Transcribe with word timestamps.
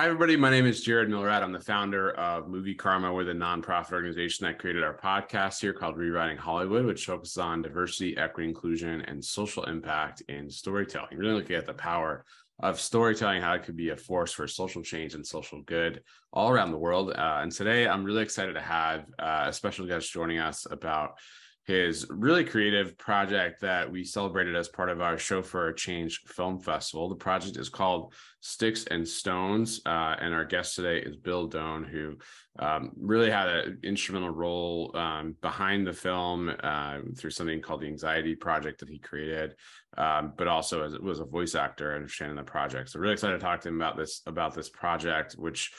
Hi, 0.00 0.06
everybody. 0.06 0.34
My 0.34 0.48
name 0.48 0.64
is 0.64 0.80
Jared 0.80 1.10
Milrad. 1.10 1.42
I'm 1.42 1.52
the 1.52 1.60
founder 1.60 2.12
of 2.12 2.46
MoviKarma. 2.46 3.14
We're 3.14 3.24
the 3.24 3.34
nonprofit 3.34 3.92
organization 3.92 4.46
that 4.46 4.58
created 4.58 4.82
our 4.82 4.96
podcast 4.96 5.60
here 5.60 5.74
called 5.74 5.98
Rewriting 5.98 6.38
Hollywood, 6.38 6.86
which 6.86 7.04
focuses 7.04 7.36
on 7.36 7.60
diversity, 7.60 8.16
equity, 8.16 8.48
inclusion, 8.48 9.02
and 9.02 9.22
social 9.22 9.64
impact 9.64 10.22
in 10.30 10.48
storytelling. 10.48 11.18
Really 11.18 11.34
looking 11.34 11.56
at 11.56 11.66
the 11.66 11.74
power 11.74 12.24
of 12.60 12.80
storytelling, 12.80 13.42
how 13.42 13.52
it 13.52 13.62
could 13.62 13.76
be 13.76 13.90
a 13.90 13.96
force 13.96 14.32
for 14.32 14.46
social 14.46 14.82
change 14.82 15.12
and 15.12 15.26
social 15.26 15.60
good 15.64 16.02
all 16.32 16.48
around 16.48 16.70
the 16.70 16.78
world. 16.78 17.10
Uh, 17.10 17.40
and 17.42 17.52
today, 17.52 17.86
I'm 17.86 18.02
really 18.02 18.22
excited 18.22 18.54
to 18.54 18.62
have 18.62 19.04
uh, 19.18 19.44
a 19.48 19.52
special 19.52 19.86
guest 19.86 20.10
joining 20.10 20.38
us 20.38 20.66
about 20.70 21.18
his 21.66 22.06
really 22.08 22.44
creative 22.44 22.96
project 22.98 23.60
that 23.60 23.90
we 23.90 24.02
celebrated 24.02 24.56
as 24.56 24.68
part 24.68 24.88
of 24.88 25.00
our 25.00 25.18
Show 25.18 25.42
for 25.42 25.68
a 25.68 25.74
Change 25.74 26.22
Film 26.26 26.58
Festival. 26.58 27.08
The 27.08 27.14
project 27.14 27.56
is 27.56 27.68
called 27.68 28.14
Sticks 28.40 28.86
and 28.86 29.06
Stones, 29.06 29.80
uh, 29.84 30.16
and 30.20 30.34
our 30.34 30.44
guest 30.44 30.74
today 30.74 30.98
is 30.98 31.16
Bill 31.16 31.46
Doan, 31.46 31.84
who 31.84 32.16
um, 32.58 32.92
really 32.98 33.30
had 33.30 33.48
an 33.48 33.78
instrumental 33.82 34.30
role 34.30 34.90
um, 34.96 35.36
behind 35.42 35.86
the 35.86 35.92
film 35.92 36.50
uh, 36.62 36.98
through 37.16 37.30
something 37.30 37.60
called 37.60 37.82
the 37.82 37.86
Anxiety 37.86 38.34
Project 38.34 38.80
that 38.80 38.88
he 38.88 38.98
created, 38.98 39.54
um, 39.98 40.32
but 40.36 40.48
also 40.48 40.84
as, 40.84 40.98
was 40.98 41.20
a 41.20 41.24
voice 41.24 41.54
actor, 41.54 41.94
understand, 41.94 42.30
in 42.30 42.36
the 42.36 42.42
project. 42.42 42.88
So 42.88 42.98
really 42.98 43.12
excited 43.12 43.34
to 43.34 43.44
talk 43.44 43.60
to 43.60 43.68
him 43.68 43.76
about 43.76 43.96
this 43.96 44.22
about 44.26 44.54
this 44.54 44.70
project, 44.70 45.34
which 45.34 45.70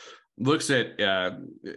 looks 0.42 0.72
at 0.72 1.00
uh, 1.00 1.32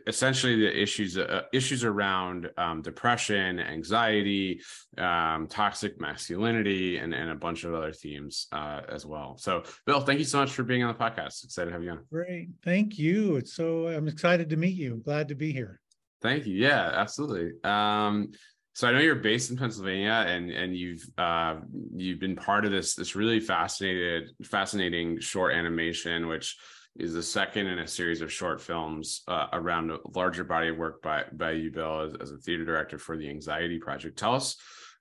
essentially 0.06 0.56
the 0.56 0.82
issues 0.82 1.18
uh, 1.18 1.42
issues 1.52 1.84
around 1.84 2.50
um, 2.56 2.80
depression, 2.82 3.60
anxiety, 3.60 4.60
um, 4.96 5.46
toxic 5.46 6.00
masculinity, 6.00 6.96
and, 6.96 7.14
and 7.14 7.30
a 7.30 7.34
bunch 7.34 7.64
of 7.64 7.74
other 7.74 7.92
themes 7.92 8.46
uh, 8.52 8.80
as 8.88 9.04
well. 9.04 9.36
So, 9.36 9.64
Bill, 9.86 10.00
thank 10.00 10.18
you 10.18 10.24
so 10.24 10.38
much 10.38 10.52
for 10.52 10.62
being 10.62 10.82
on 10.82 10.88
the 10.88 10.98
podcast. 10.98 11.44
Excited 11.44 11.66
to 11.66 11.72
have 11.72 11.84
you 11.84 11.90
on. 11.90 12.00
Great, 12.10 12.48
thank 12.64 12.98
you. 12.98 13.36
It's 13.36 13.52
so 13.52 13.88
I'm 13.88 14.08
excited 14.08 14.48
to 14.50 14.56
meet 14.56 14.76
you. 14.76 15.02
Glad 15.04 15.28
to 15.28 15.34
be 15.34 15.52
here. 15.52 15.80
Thank 16.22 16.46
you. 16.46 16.56
Yeah, 16.56 16.90
absolutely. 16.94 17.52
Um, 17.64 18.32
so 18.72 18.88
I 18.88 18.92
know 18.92 18.98
you're 18.98 19.14
based 19.14 19.50
in 19.50 19.56
Pennsylvania, 19.56 20.24
and 20.26 20.50
and 20.50 20.74
you've 20.74 21.06
uh, 21.18 21.56
you've 21.94 22.18
been 22.18 22.34
part 22.34 22.64
of 22.64 22.72
this 22.72 22.94
this 22.94 23.14
really 23.14 23.40
fascinated 23.40 24.30
fascinating 24.42 25.20
short 25.20 25.54
animation, 25.54 26.26
which 26.28 26.56
is 26.96 27.14
the 27.14 27.22
second 27.22 27.66
in 27.66 27.80
a 27.80 27.88
series 27.88 28.20
of 28.20 28.32
short 28.32 28.60
films 28.60 29.22
uh, 29.26 29.46
around 29.52 29.90
a 29.90 29.98
larger 30.14 30.44
body 30.44 30.68
of 30.68 30.76
work 30.76 31.02
by 31.02 31.24
by 31.32 31.52
you, 31.52 31.70
Bill, 31.70 32.02
as, 32.02 32.14
as 32.20 32.30
a 32.30 32.38
theater 32.38 32.64
director 32.64 32.98
for 32.98 33.16
the 33.16 33.28
Anxiety 33.28 33.78
Project. 33.78 34.18
Tell 34.18 34.34
us, 34.34 34.56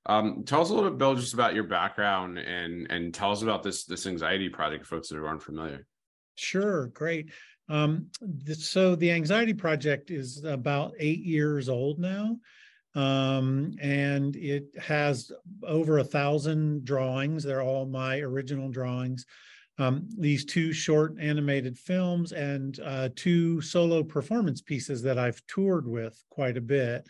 um, 0.07 0.43
tell 0.45 0.61
us 0.61 0.69
a 0.69 0.73
little 0.73 0.89
bit, 0.89 0.97
Bill, 0.97 1.15
just 1.15 1.33
about 1.33 1.53
your 1.53 1.65
background 1.65 2.39
and 2.39 2.89
and 2.89 3.13
tell 3.13 3.31
us 3.31 3.43
about 3.43 3.61
this 3.61 3.85
this 3.85 4.07
Anxiety 4.07 4.49
Project, 4.49 4.85
folks 4.85 5.09
that 5.09 5.17
are 5.17 5.29
unfamiliar. 5.29 5.85
Sure, 6.35 6.87
great. 6.87 7.31
Um, 7.69 8.07
so 8.53 8.95
the 8.95 9.11
Anxiety 9.11 9.53
Project 9.53 10.09
is 10.09 10.43
about 10.43 10.93
eight 10.99 11.23
years 11.23 11.69
old 11.69 11.99
now. 11.99 12.37
Um, 12.95 13.73
and 13.81 14.35
it 14.35 14.65
has 14.79 15.31
over 15.63 15.97
a 15.97 16.03
thousand 16.03 16.85
drawings. 16.85 17.43
They're 17.43 17.63
all 17.63 17.87
my 17.87 18.19
original 18.19 18.69
drawings 18.69 19.25
um, 19.79 20.07
these 20.17 20.45
two 20.45 20.71
short 20.71 21.15
animated 21.19 21.77
films 21.77 22.31
and 22.31 22.79
uh, 22.83 23.09
two 23.15 23.61
solo 23.61 24.03
performance 24.03 24.61
pieces 24.61 25.01
that 25.03 25.17
I've 25.17 25.41
toured 25.47 25.87
with 25.87 26.21
quite 26.29 26.57
a 26.57 26.61
bit. 26.61 27.07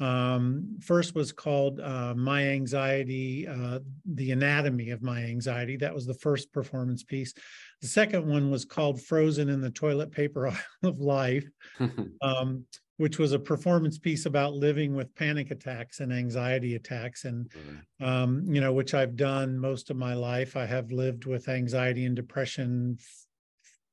Um, 0.00 0.78
first 0.80 1.14
was 1.14 1.32
called 1.32 1.80
uh, 1.80 2.14
My 2.14 2.48
Anxiety, 2.48 3.48
uh, 3.48 3.80
The 4.14 4.30
Anatomy 4.30 4.90
of 4.90 5.02
My 5.02 5.24
Anxiety. 5.24 5.76
That 5.76 5.94
was 5.94 6.06
the 6.06 6.14
first 6.14 6.52
performance 6.52 7.02
piece. 7.02 7.34
The 7.82 7.88
second 7.88 8.26
one 8.26 8.50
was 8.50 8.64
called 8.64 9.02
Frozen 9.02 9.48
in 9.48 9.60
the 9.60 9.70
Toilet 9.70 10.12
Paper 10.12 10.46
of 10.82 11.00
Life. 11.00 11.46
um, 12.22 12.64
which 12.98 13.18
was 13.18 13.32
a 13.32 13.38
performance 13.38 13.96
piece 13.96 14.26
about 14.26 14.54
living 14.54 14.94
with 14.94 15.14
panic 15.14 15.50
attacks 15.50 16.00
and 16.00 16.12
anxiety 16.12 16.74
attacks 16.74 17.24
and 17.24 17.48
mm-hmm. 17.50 18.04
um, 18.04 18.44
you 18.48 18.60
know 18.60 18.72
which 18.72 18.92
i've 18.92 19.16
done 19.16 19.58
most 19.58 19.90
of 19.90 19.96
my 19.96 20.14
life 20.14 20.56
i 20.56 20.66
have 20.66 20.92
lived 20.92 21.24
with 21.24 21.48
anxiety 21.48 22.04
and 22.04 22.16
depression 22.16 22.96
f- 22.98 23.26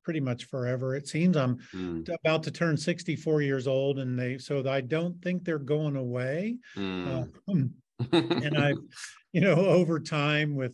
pretty 0.04 0.20
much 0.20 0.46
forever 0.46 0.96
it 0.96 1.08
seems 1.08 1.38
i'm 1.38 1.58
mm. 1.74 2.08
about 2.24 2.44
to 2.44 2.52
turn 2.52 2.78
64 2.78 3.42
years 3.42 3.68
old 3.68 4.00
and 4.00 4.20
they 4.20 4.38
so 4.38 4.68
i 4.68 4.82
don't 4.82 5.20
think 5.22 5.44
they're 5.44 5.58
going 5.58 5.96
away 5.96 6.58
mm. 6.76 7.30
um, 7.48 7.74
and 8.12 8.58
i 8.58 8.74
you 9.32 9.42
know 9.42 9.56
over 9.56 10.00
time 10.00 10.56
with 10.56 10.74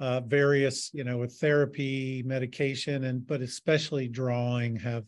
uh, 0.00 0.20
various 0.20 0.90
you 0.92 1.02
know 1.02 1.18
with 1.18 1.34
therapy 1.34 2.22
medication 2.24 3.04
and 3.04 3.26
but 3.26 3.40
especially 3.40 4.06
drawing 4.06 4.76
have 4.76 5.04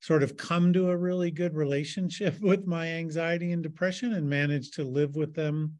sort 0.00 0.22
of 0.22 0.36
come 0.36 0.72
to 0.72 0.90
a 0.90 0.96
really 0.96 1.30
good 1.30 1.54
relationship 1.54 2.38
with 2.40 2.66
my 2.66 2.88
anxiety 2.88 3.52
and 3.52 3.62
depression 3.62 4.14
and 4.14 4.28
managed 4.28 4.74
to 4.74 4.84
live 4.84 5.16
with 5.16 5.34
them 5.34 5.78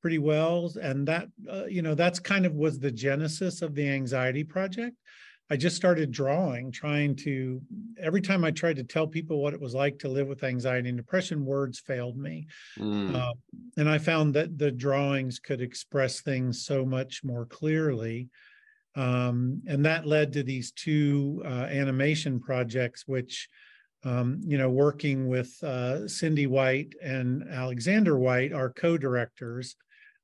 pretty 0.00 0.18
well. 0.18 0.72
And 0.80 1.06
that 1.08 1.28
uh, 1.50 1.66
you 1.66 1.82
know 1.82 1.94
that's 1.94 2.18
kind 2.18 2.44
of 2.44 2.54
was 2.54 2.78
the 2.78 2.90
genesis 2.90 3.62
of 3.62 3.74
the 3.74 3.88
anxiety 3.88 4.44
project. 4.44 4.96
I 5.50 5.56
just 5.56 5.76
started 5.76 6.10
drawing 6.10 6.72
trying 6.72 7.14
to 7.16 7.60
every 8.00 8.22
time 8.22 8.42
i 8.42 8.50
tried 8.50 8.76
to 8.76 8.84
tell 8.84 9.06
people 9.06 9.42
what 9.42 9.52
it 9.52 9.60
was 9.60 9.74
like 9.74 9.98
to 9.98 10.08
live 10.08 10.26
with 10.26 10.44
anxiety 10.44 10.88
and 10.88 10.96
depression 10.96 11.44
words 11.44 11.78
failed 11.78 12.16
me. 12.16 12.46
Mm. 12.78 13.14
uh, 13.14 13.34
and 13.76 13.86
i 13.86 13.98
found 13.98 14.32
that 14.34 14.56
the 14.56 14.70
drawings 14.70 15.38
could 15.38 15.60
express 15.60 16.22
things 16.22 16.64
so 16.64 16.86
much 16.86 17.22
more 17.22 17.44
clearly 17.44 18.30
um, 18.94 19.62
and 19.66 19.84
that 19.84 20.06
led 20.06 20.32
to 20.34 20.42
these 20.42 20.72
two 20.72 21.42
uh, 21.44 21.66
animation 21.70 22.40
projects, 22.40 23.04
which, 23.06 23.48
um, 24.04 24.40
you 24.44 24.58
know, 24.58 24.70
working 24.70 25.28
with 25.28 25.56
uh, 25.62 26.06
Cindy 26.06 26.46
White 26.46 26.94
and 27.02 27.44
Alexander 27.50 28.18
White, 28.18 28.52
our 28.52 28.70
co-directors, 28.70 29.76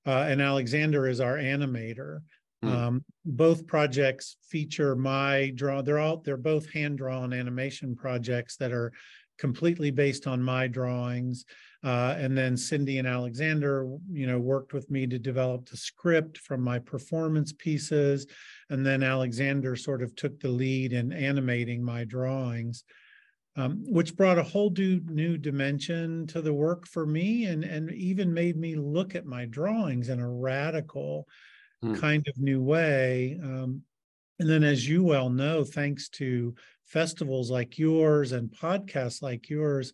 uh, 0.06 0.26
and 0.28 0.42
Alexander 0.42 1.06
is 1.06 1.20
our 1.20 1.36
animator. 1.36 2.20
Hmm. 2.62 2.68
Um, 2.68 3.04
both 3.24 3.66
projects 3.66 4.36
feature 4.48 4.96
my 4.96 5.52
draw. 5.54 5.80
They're 5.80 5.98
all 5.98 6.18
they're 6.18 6.36
both 6.36 6.70
hand 6.70 6.98
drawn 6.98 7.32
animation 7.32 7.94
projects 7.94 8.56
that 8.56 8.72
are 8.72 8.92
completely 9.38 9.90
based 9.90 10.26
on 10.26 10.42
my 10.42 10.66
drawings. 10.66 11.44
Uh, 11.84 12.16
and 12.18 12.36
then 12.36 12.56
Cindy 12.56 12.98
and 12.98 13.06
Alexander, 13.06 13.88
you 14.10 14.26
know, 14.26 14.38
worked 14.38 14.72
with 14.72 14.90
me 14.90 15.06
to 15.06 15.18
develop 15.18 15.68
the 15.68 15.76
script 15.76 16.38
from 16.38 16.60
my 16.60 16.78
performance 16.78 17.52
pieces. 17.52 18.26
And 18.68 18.84
then 18.84 19.02
Alexander 19.04 19.76
sort 19.76 20.02
of 20.02 20.14
took 20.16 20.40
the 20.40 20.48
lead 20.48 20.92
in 20.92 21.12
animating 21.12 21.84
my 21.84 22.02
drawings, 22.02 22.82
um, 23.56 23.84
which 23.86 24.16
brought 24.16 24.38
a 24.38 24.42
whole 24.42 24.70
new, 24.70 25.00
new 25.06 25.38
dimension 25.38 26.26
to 26.28 26.42
the 26.42 26.52
work 26.52 26.84
for 26.86 27.06
me 27.06 27.44
and, 27.44 27.62
and 27.62 27.92
even 27.92 28.34
made 28.34 28.56
me 28.56 28.74
look 28.74 29.14
at 29.14 29.26
my 29.26 29.44
drawings 29.44 30.08
in 30.08 30.18
a 30.18 30.28
radical 30.28 31.28
hmm. 31.80 31.94
kind 31.94 32.26
of 32.26 32.38
new 32.38 32.60
way. 32.60 33.38
Um, 33.40 33.82
and 34.40 34.48
then, 34.48 34.64
as 34.64 34.88
you 34.88 35.04
well 35.04 35.30
know, 35.30 35.64
thanks 35.64 36.08
to 36.10 36.54
festivals 36.86 37.50
like 37.50 37.78
yours 37.78 38.32
and 38.32 38.50
podcasts 38.50 39.22
like 39.22 39.48
yours, 39.48 39.92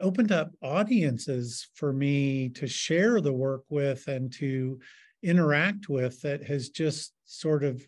opened 0.00 0.32
up 0.32 0.52
audiences 0.62 1.68
for 1.74 1.92
me 1.92 2.48
to 2.50 2.66
share 2.66 3.20
the 3.20 3.32
work 3.32 3.64
with 3.68 4.06
and 4.08 4.32
to 4.34 4.78
interact 5.22 5.88
with 5.88 6.20
that 6.22 6.44
has 6.44 6.68
just 6.68 7.12
sort 7.24 7.64
of 7.64 7.84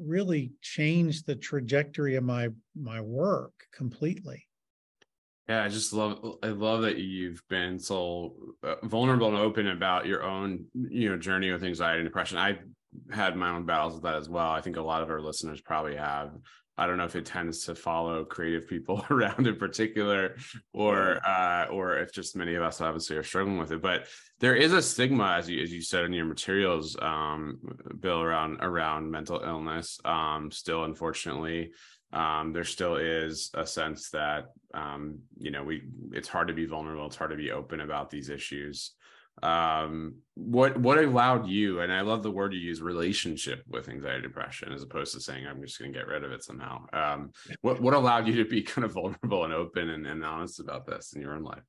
really 0.00 0.52
changed 0.62 1.26
the 1.26 1.36
trajectory 1.36 2.16
of 2.16 2.24
my 2.24 2.48
my 2.74 3.00
work 3.00 3.52
completely. 3.72 4.46
Yeah 5.48 5.64
i 5.64 5.68
just 5.68 5.92
love 5.92 6.36
i 6.42 6.48
love 6.48 6.82
that 6.82 6.98
you've 6.98 7.42
been 7.48 7.78
so 7.78 8.34
uh, 8.62 8.76
vulnerable 8.84 9.28
and 9.28 9.36
open 9.36 9.68
about 9.68 10.06
your 10.06 10.22
own 10.22 10.66
you 10.74 11.08
know 11.08 11.16
journey 11.16 11.50
with 11.50 11.64
anxiety 11.64 12.00
and 12.00 12.08
depression. 12.08 12.38
I 12.38 12.58
had 13.10 13.36
my 13.36 13.50
own 13.50 13.66
battles 13.66 13.94
with 13.94 14.02
that 14.04 14.16
as 14.16 14.28
well. 14.28 14.50
I 14.50 14.60
think 14.60 14.76
a 14.76 14.82
lot 14.82 15.02
of 15.02 15.10
our 15.10 15.20
listeners 15.20 15.60
probably 15.60 15.96
have 15.96 16.30
I 16.78 16.86
don't 16.86 16.96
know 16.96 17.04
if 17.04 17.16
it 17.16 17.26
tends 17.26 17.64
to 17.66 17.74
follow 17.74 18.24
creative 18.24 18.68
people 18.68 19.04
around 19.10 19.46
in 19.46 19.56
particular, 19.56 20.36
or 20.72 21.20
uh, 21.26 21.66
or 21.70 21.98
if 21.98 22.12
just 22.12 22.36
many 22.36 22.54
of 22.54 22.62
us 22.62 22.80
obviously 22.80 23.16
are 23.16 23.22
struggling 23.22 23.58
with 23.58 23.72
it. 23.72 23.82
But 23.82 24.06
there 24.38 24.54
is 24.54 24.72
a 24.72 24.80
stigma, 24.80 25.34
as 25.36 25.48
you 25.48 25.62
as 25.62 25.72
you 25.72 25.82
said 25.82 26.04
in 26.04 26.12
your 26.12 26.24
materials, 26.24 26.96
um, 27.02 27.58
Bill, 27.98 28.22
around 28.22 28.58
around 28.60 29.10
mental 29.10 29.40
illness. 29.40 29.98
Um, 30.04 30.50
still, 30.52 30.84
unfortunately, 30.84 31.72
um, 32.12 32.52
there 32.52 32.64
still 32.64 32.96
is 32.96 33.50
a 33.54 33.66
sense 33.66 34.10
that 34.10 34.46
um, 34.72 35.18
you 35.36 35.50
know 35.50 35.64
we 35.64 35.82
it's 36.12 36.28
hard 36.28 36.48
to 36.48 36.54
be 36.54 36.66
vulnerable, 36.66 37.06
it's 37.06 37.16
hard 37.16 37.32
to 37.32 37.36
be 37.36 37.50
open 37.50 37.80
about 37.80 38.08
these 38.08 38.30
issues 38.30 38.92
um 39.42 40.14
what 40.34 40.78
what 40.78 40.98
allowed 40.98 41.46
you 41.46 41.80
and 41.80 41.92
i 41.92 42.00
love 42.00 42.22
the 42.22 42.30
word 42.30 42.52
you 42.52 42.60
use 42.60 42.80
relationship 42.80 43.62
with 43.68 43.88
anxiety 43.88 44.22
depression 44.22 44.72
as 44.72 44.82
opposed 44.82 45.12
to 45.12 45.20
saying 45.20 45.46
i'm 45.46 45.60
just 45.62 45.78
going 45.78 45.92
to 45.92 45.98
get 45.98 46.06
rid 46.06 46.24
of 46.24 46.32
it 46.32 46.42
somehow. 46.42 46.84
Um 46.92 47.32
what 47.62 47.80
what 47.80 47.94
allowed 47.94 48.26
you 48.26 48.36
to 48.36 48.48
be 48.48 48.62
kind 48.72 48.84
of 48.84 48.92
vulnerable 48.92 49.44
and 49.44 49.52
open 49.52 49.90
and, 49.90 50.06
and 50.06 50.24
honest 50.24 50.60
about 50.60 50.86
this 50.86 51.12
in 51.12 51.20
your 51.20 51.34
own 51.34 51.42
life? 51.42 51.62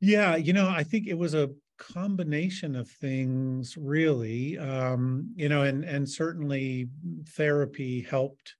Yeah 0.00 0.36
you 0.36 0.52
know 0.52 0.68
i 0.68 0.82
think 0.82 1.06
it 1.06 1.18
was 1.18 1.34
a 1.34 1.50
combination 1.76 2.76
of 2.76 2.88
things 2.88 3.76
really. 3.76 4.58
Um 4.58 5.32
you 5.34 5.48
know 5.48 5.62
and 5.62 5.84
and 5.84 6.08
certainly 6.08 6.88
therapy 7.30 8.02
helped 8.02 8.54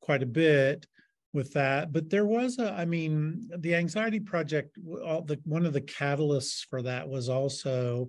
quite 0.00 0.22
a 0.22 0.26
bit 0.26 0.86
with 1.32 1.52
that. 1.52 1.92
But 1.92 2.10
there 2.10 2.26
was 2.26 2.58
a, 2.58 2.72
I 2.72 2.84
mean, 2.84 3.48
the 3.58 3.74
anxiety 3.74 4.20
project, 4.20 4.78
all 5.04 5.22
the 5.22 5.38
one 5.44 5.66
of 5.66 5.72
the 5.72 5.80
catalysts 5.80 6.66
for 6.68 6.82
that 6.82 7.08
was 7.08 7.28
also 7.28 8.08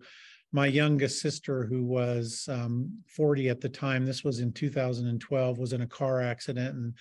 my 0.51 0.67
youngest 0.67 1.21
sister, 1.21 1.65
who 1.65 1.83
was 1.83 2.47
um, 2.51 2.91
40 3.07 3.49
at 3.49 3.61
the 3.61 3.69
time. 3.69 4.05
This 4.05 4.23
was 4.23 4.39
in 4.39 4.51
2012, 4.51 5.57
was 5.57 5.73
in 5.73 5.81
a 5.81 5.87
car 5.87 6.21
accident 6.21 6.75
and 6.75 6.93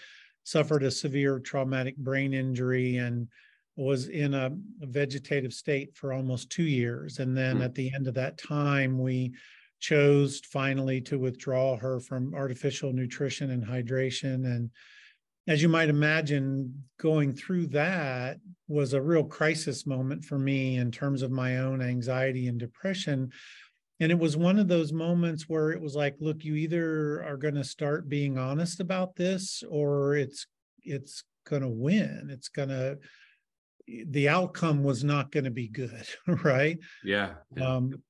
suffered 0.45 0.83
a 0.83 0.91
severe 0.91 1.39
traumatic 1.39 1.97
brain 1.97 2.33
injury 2.33 2.99
and 2.99 3.29
was 3.77 4.09
in 4.09 4.35
a, 4.35 4.51
vegetative 4.83 5.53
state 5.53 5.97
for 5.97 6.13
almost 6.13 6.51
two 6.51 6.65
years. 6.65 7.19
And 7.19 7.37
then 7.37 7.59
mm. 7.59 7.65
at 7.65 7.75
the 7.75 7.93
end 7.95 8.07
of 8.07 8.15
that 8.15 8.39
time, 8.39 8.99
we 8.99 9.33
chose 9.79 10.41
finally 10.53 11.01
to 11.01 11.19
withdraw 11.19 11.77
her 11.77 12.01
from 12.01 12.35
artificial 12.35 12.93
nutrition 12.93 13.51
and 13.51 13.65
hydration 13.65 14.47
and 14.47 14.71
as 15.51 15.61
you 15.61 15.69
might 15.69 15.89
imagine, 15.89 16.85
going 17.01 17.35
through 17.35 17.67
that 17.67 18.39
was 18.69 18.93
a 18.93 19.03
real 19.03 19.25
crisis 19.25 19.85
moment 19.85 20.25
for 20.25 20.39
me 20.39 20.77
in 20.77 20.93
terms 20.93 21.23
of 21.23 21.33
my 21.33 21.59
own 21.59 21.83
anxiety 21.83 22.47
and 22.47 22.61
depression. 22.61 23.33
And 23.99 24.13
it 24.13 24.19
was 24.19 24.37
one 24.37 24.61
of 24.61 24.69
those 24.69 24.93
moments 24.93 25.49
where 25.49 25.73
it 25.73 25.81
was 25.81 25.97
like, 25.97 26.15
look, 26.21 26.45
you 26.45 26.55
either 26.55 27.25
are 27.25 27.37
going 27.37 27.57
to 27.57 27.65
start 27.65 28.09
being 28.09 28.39
honest 28.39 28.79
about 28.79 29.17
this 29.17 29.65
or 29.69 30.15
it's 30.15 30.47
it's 30.85 31.25
going 31.45 31.63
to 31.63 31.69
win. 31.69 32.29
It's 32.31 32.49
going 32.49 32.69
to 32.69 32.99
the 34.07 34.29
outcome 34.29 34.85
was 34.85 35.03
not 35.03 35.33
going 35.33 35.45
to 35.45 35.51
be 35.51 35.67
good, 35.67 36.07
right? 36.45 36.79
Yeah. 37.03 37.33
yeah. 37.57 37.75
Um, 37.75 38.01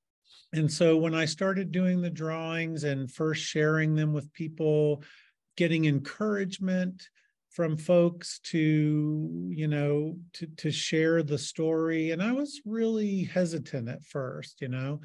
and 0.53 0.71
so 0.71 0.95
when 0.95 1.15
I 1.15 1.25
started 1.25 1.71
doing 1.71 2.01
the 2.01 2.09
drawings 2.11 2.83
and 2.83 3.11
first 3.11 3.41
sharing 3.41 3.95
them 3.95 4.13
with 4.13 4.31
people, 4.31 5.01
getting 5.57 5.85
encouragement, 5.85 7.01
from 7.51 7.75
folks 7.75 8.39
to 8.39 9.49
you 9.49 9.67
know 9.67 10.15
to 10.33 10.47
to 10.57 10.71
share 10.71 11.21
the 11.21 11.37
story 11.37 12.11
and 12.11 12.23
i 12.23 12.31
was 12.31 12.61
really 12.65 13.23
hesitant 13.23 13.89
at 13.89 14.03
first 14.03 14.61
you 14.61 14.67
know? 14.67 14.99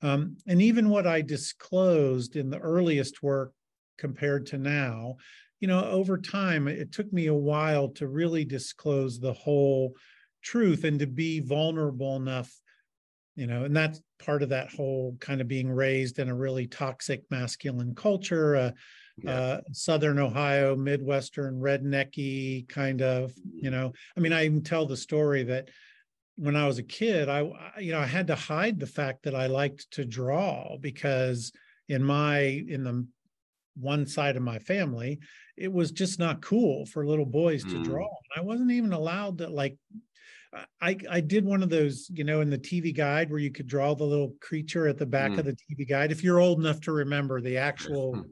Um, 0.00 0.36
and 0.46 0.62
even 0.62 0.88
what 0.88 1.06
i 1.06 1.20
disclosed 1.20 2.36
in 2.36 2.50
the 2.50 2.58
earliest 2.58 3.22
work 3.22 3.52
compared 3.98 4.46
to 4.46 4.58
now 4.58 5.16
you 5.58 5.66
know 5.66 5.84
over 5.84 6.16
time 6.18 6.68
it 6.68 6.92
took 6.92 7.12
me 7.12 7.26
a 7.26 7.34
while 7.34 7.88
to 7.90 8.06
really 8.06 8.44
disclose 8.44 9.18
the 9.18 9.32
whole 9.32 9.94
truth 10.40 10.84
and 10.84 11.00
to 11.00 11.06
be 11.08 11.40
vulnerable 11.40 12.14
enough 12.14 12.52
you 13.34 13.48
know 13.48 13.64
and 13.64 13.74
that's 13.74 14.00
part 14.24 14.42
of 14.44 14.50
that 14.50 14.70
whole 14.72 15.16
kind 15.20 15.40
of 15.40 15.48
being 15.48 15.68
raised 15.68 16.20
in 16.20 16.28
a 16.28 16.34
really 16.34 16.68
toxic 16.68 17.22
masculine 17.28 17.94
culture 17.94 18.54
uh, 18.54 18.70
yeah. 19.22 19.30
uh, 19.30 19.60
Southern 19.72 20.18
Ohio, 20.18 20.76
Midwestern, 20.76 21.60
rednecky 21.60 22.68
kind 22.68 23.02
of, 23.02 23.32
you 23.54 23.70
know. 23.70 23.92
I 24.16 24.20
mean, 24.20 24.32
I 24.32 24.44
even 24.44 24.62
tell 24.62 24.86
the 24.86 24.96
story 24.96 25.42
that 25.44 25.68
when 26.36 26.56
I 26.56 26.66
was 26.66 26.78
a 26.78 26.84
kid, 26.84 27.28
I, 27.28 27.40
you 27.78 27.92
know, 27.92 28.00
I 28.00 28.06
had 28.06 28.28
to 28.28 28.34
hide 28.34 28.78
the 28.78 28.86
fact 28.86 29.24
that 29.24 29.34
I 29.34 29.46
liked 29.46 29.90
to 29.92 30.04
draw 30.04 30.76
because 30.78 31.52
in 31.88 32.02
my, 32.02 32.38
in 32.38 32.84
the 32.84 33.06
one 33.74 34.06
side 34.06 34.36
of 34.36 34.42
my 34.42 34.58
family, 34.58 35.18
it 35.56 35.72
was 35.72 35.90
just 35.90 36.18
not 36.18 36.42
cool 36.42 36.86
for 36.86 37.06
little 37.06 37.26
boys 37.26 37.64
to 37.64 37.76
mm. 37.76 37.84
draw. 37.84 38.08
I 38.36 38.40
wasn't 38.40 38.70
even 38.70 38.92
allowed 38.92 39.38
to 39.38 39.48
like 39.48 39.76
I 40.80 40.96
I 41.10 41.20
did 41.20 41.44
one 41.44 41.62
of 41.62 41.68
those, 41.68 42.10
you 42.12 42.24
know, 42.24 42.40
in 42.40 42.50
the 42.50 42.58
TV 42.58 42.96
guide 42.96 43.30
where 43.30 43.38
you 43.38 43.50
could 43.50 43.66
draw 43.66 43.94
the 43.94 44.04
little 44.04 44.34
creature 44.40 44.86
at 44.86 44.98
the 44.98 45.06
back 45.06 45.32
mm. 45.32 45.38
of 45.38 45.44
the 45.44 45.52
TV 45.52 45.88
guide. 45.88 46.10
If 46.10 46.24
you're 46.24 46.40
old 46.40 46.60
enough 46.60 46.80
to 46.82 46.92
remember 46.92 47.40
the 47.40 47.58
actual 47.58 48.24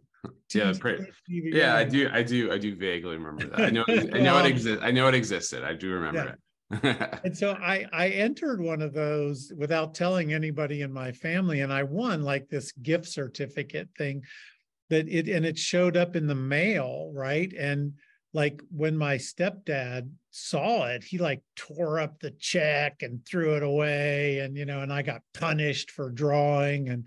yeah, 0.54 0.72
pretty, 0.78 1.06
yeah, 1.28 1.74
I 1.74 1.84
do, 1.84 2.08
I 2.12 2.22
do, 2.22 2.52
I 2.52 2.58
do 2.58 2.76
vaguely 2.76 3.16
remember 3.16 3.48
that. 3.48 3.60
I 3.60 3.70
know, 3.70 3.84
I 3.88 3.94
know 4.20 4.38
it 4.38 4.46
exists. 4.46 4.82
I 4.82 4.90
know 4.90 5.08
it 5.08 5.14
existed. 5.14 5.64
I 5.64 5.74
do 5.74 5.90
remember 5.90 6.18
yeah. 6.18 6.32
it. 6.82 7.20
and 7.24 7.36
so 7.36 7.52
I 7.52 7.86
I 7.92 8.08
entered 8.08 8.60
one 8.60 8.82
of 8.82 8.92
those 8.92 9.52
without 9.56 9.94
telling 9.94 10.32
anybody 10.32 10.82
in 10.82 10.92
my 10.92 11.12
family, 11.12 11.60
and 11.60 11.72
I 11.72 11.84
won 11.84 12.22
like 12.22 12.48
this 12.48 12.72
gift 12.72 13.06
certificate 13.06 13.88
thing 13.96 14.22
that 14.90 15.08
it 15.08 15.28
and 15.28 15.44
it 15.44 15.58
showed 15.58 15.96
up 15.96 16.16
in 16.16 16.26
the 16.26 16.34
mail, 16.34 17.12
right? 17.14 17.52
And 17.52 17.94
like 18.32 18.60
when 18.70 18.96
my 18.96 19.16
stepdad 19.16 20.10
saw 20.30 20.86
it, 20.86 21.02
he 21.02 21.18
like 21.18 21.42
tore 21.56 21.98
up 22.00 22.20
the 22.20 22.32
check 22.32 23.02
and 23.02 23.24
threw 23.24 23.56
it 23.56 23.62
away, 23.62 24.40
and 24.40 24.56
you 24.56 24.64
know, 24.64 24.80
and 24.80 24.92
I 24.92 25.02
got 25.02 25.22
punished 25.34 25.90
for 25.90 26.10
drawing, 26.10 26.88
and 26.88 27.06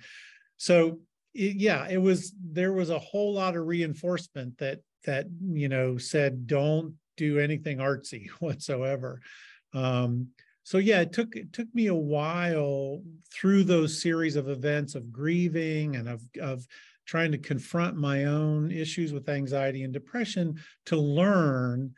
so 0.57 1.00
it, 1.33 1.55
yeah, 1.57 1.87
it 1.89 1.97
was 1.97 2.33
there 2.43 2.73
was 2.73 2.89
a 2.89 2.99
whole 2.99 3.33
lot 3.33 3.55
of 3.55 3.67
reinforcement 3.67 4.57
that 4.57 4.79
that 5.05 5.27
you 5.51 5.69
know 5.69 5.97
said 5.97 6.47
don't 6.47 6.95
do 7.17 7.39
anything 7.39 7.77
artsy 7.77 8.29
whatsoever. 8.39 9.21
Um, 9.73 10.29
so 10.63 10.77
yeah, 10.77 11.01
it 11.01 11.13
took 11.13 11.35
it 11.35 11.53
took 11.53 11.67
me 11.73 11.87
a 11.87 11.95
while 11.95 13.01
through 13.33 13.63
those 13.63 14.01
series 14.01 14.35
of 14.35 14.49
events 14.49 14.95
of 14.95 15.11
grieving 15.11 15.95
and 15.95 16.07
of 16.07 16.21
of 16.41 16.65
trying 17.05 17.31
to 17.31 17.39
confront 17.39 17.97
my 17.97 18.25
own 18.25 18.71
issues 18.71 19.11
with 19.11 19.29
anxiety 19.29 19.81
and 19.81 19.91
depression 19.91 20.59
to 20.85 20.95
learn 20.95 21.91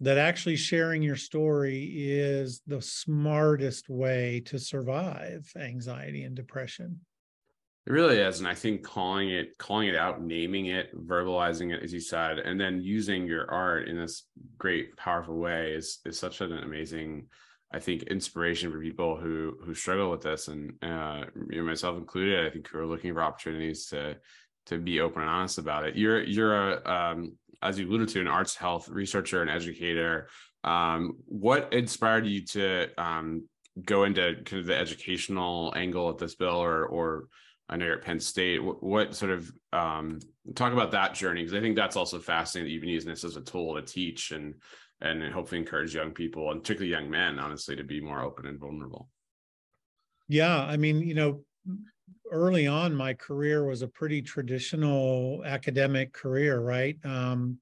that 0.00 0.16
actually 0.16 0.56
sharing 0.56 1.02
your 1.02 1.16
story 1.16 1.92
is 1.94 2.62
the 2.66 2.80
smartest 2.80 3.88
way 3.88 4.40
to 4.46 4.58
survive 4.58 5.50
anxiety 5.58 6.22
and 6.24 6.34
depression. 6.34 7.00
It 7.86 7.92
really 7.92 8.18
is. 8.18 8.40
And 8.40 8.48
I 8.48 8.54
think 8.54 8.82
calling 8.82 9.30
it, 9.30 9.56
calling 9.58 9.88
it 9.88 9.94
out, 9.94 10.20
naming 10.20 10.66
it, 10.66 10.92
verbalizing 11.06 11.72
it, 11.72 11.84
as 11.84 11.92
you 11.92 12.00
said, 12.00 12.40
and 12.40 12.60
then 12.60 12.80
using 12.80 13.26
your 13.26 13.48
art 13.48 13.88
in 13.88 13.96
this 13.96 14.24
great, 14.58 14.96
powerful 14.96 15.36
way 15.36 15.72
is 15.72 16.00
is 16.04 16.18
such 16.18 16.40
an 16.40 16.52
amazing, 16.52 17.26
I 17.72 17.78
think, 17.78 18.02
inspiration 18.04 18.72
for 18.72 18.80
people 18.80 19.16
who 19.16 19.56
who 19.64 19.72
struggle 19.72 20.10
with 20.10 20.22
this, 20.22 20.48
and 20.48 20.72
uh, 20.82 21.26
you 21.48 21.58
know, 21.58 21.62
myself 21.62 21.96
included. 21.96 22.44
I 22.44 22.50
think 22.50 22.66
who 22.68 22.78
are 22.80 22.86
looking 22.86 23.14
for 23.14 23.22
opportunities 23.22 23.86
to 23.86 24.16
to 24.66 24.78
be 24.78 25.00
open 25.00 25.22
and 25.22 25.30
honest 25.30 25.58
about 25.58 25.86
it. 25.86 25.94
You're 25.94 26.24
you're 26.24 26.72
a 26.72 26.92
um, 26.92 27.36
as 27.62 27.78
you 27.78 27.86
alluded 27.88 28.08
to, 28.08 28.20
an 28.20 28.26
arts 28.26 28.56
health 28.56 28.88
researcher 28.88 29.42
and 29.42 29.50
educator. 29.50 30.28
Um, 30.64 31.18
what 31.26 31.72
inspired 31.72 32.26
you 32.26 32.44
to 32.46 32.88
um, 33.00 33.44
go 33.84 34.02
into 34.02 34.34
kind 34.44 34.60
of 34.60 34.66
the 34.66 34.76
educational 34.76 35.72
angle 35.76 36.08
of 36.08 36.18
this 36.18 36.34
bill, 36.34 36.56
or 36.56 36.84
or 36.84 37.28
I 37.68 37.76
know 37.76 37.86
you're 37.86 37.96
at 37.96 38.04
Penn 38.04 38.20
State. 38.20 38.62
What, 38.62 38.82
what 38.82 39.14
sort 39.14 39.32
of 39.32 39.52
um, 39.72 40.20
talk 40.54 40.72
about 40.72 40.92
that 40.92 41.14
journey? 41.14 41.42
Because 41.42 41.54
I 41.54 41.60
think 41.60 41.76
that's 41.76 41.96
also 41.96 42.18
fascinating 42.18 42.68
that 42.68 42.72
you've 42.72 42.82
been 42.82 42.90
using 42.90 43.10
this 43.10 43.24
as 43.24 43.36
a 43.36 43.40
tool 43.40 43.74
to 43.74 43.82
teach 43.82 44.30
and 44.30 44.54
and 45.02 45.22
hopefully 45.30 45.60
encourage 45.60 45.94
young 45.94 46.10
people 46.10 46.50
and 46.50 46.62
particularly 46.62 46.90
young 46.90 47.10
men, 47.10 47.38
honestly, 47.38 47.76
to 47.76 47.84
be 47.84 48.00
more 48.00 48.22
open 48.22 48.46
and 48.46 48.58
vulnerable. 48.58 49.10
Yeah, 50.28 50.62
I 50.62 50.78
mean, 50.78 51.02
you 51.02 51.14
know, 51.14 51.44
early 52.32 52.66
on, 52.66 52.94
my 52.94 53.12
career 53.12 53.66
was 53.66 53.82
a 53.82 53.88
pretty 53.88 54.22
traditional 54.22 55.42
academic 55.44 56.12
career, 56.12 56.60
right? 56.60 56.96
Um, 57.04 57.58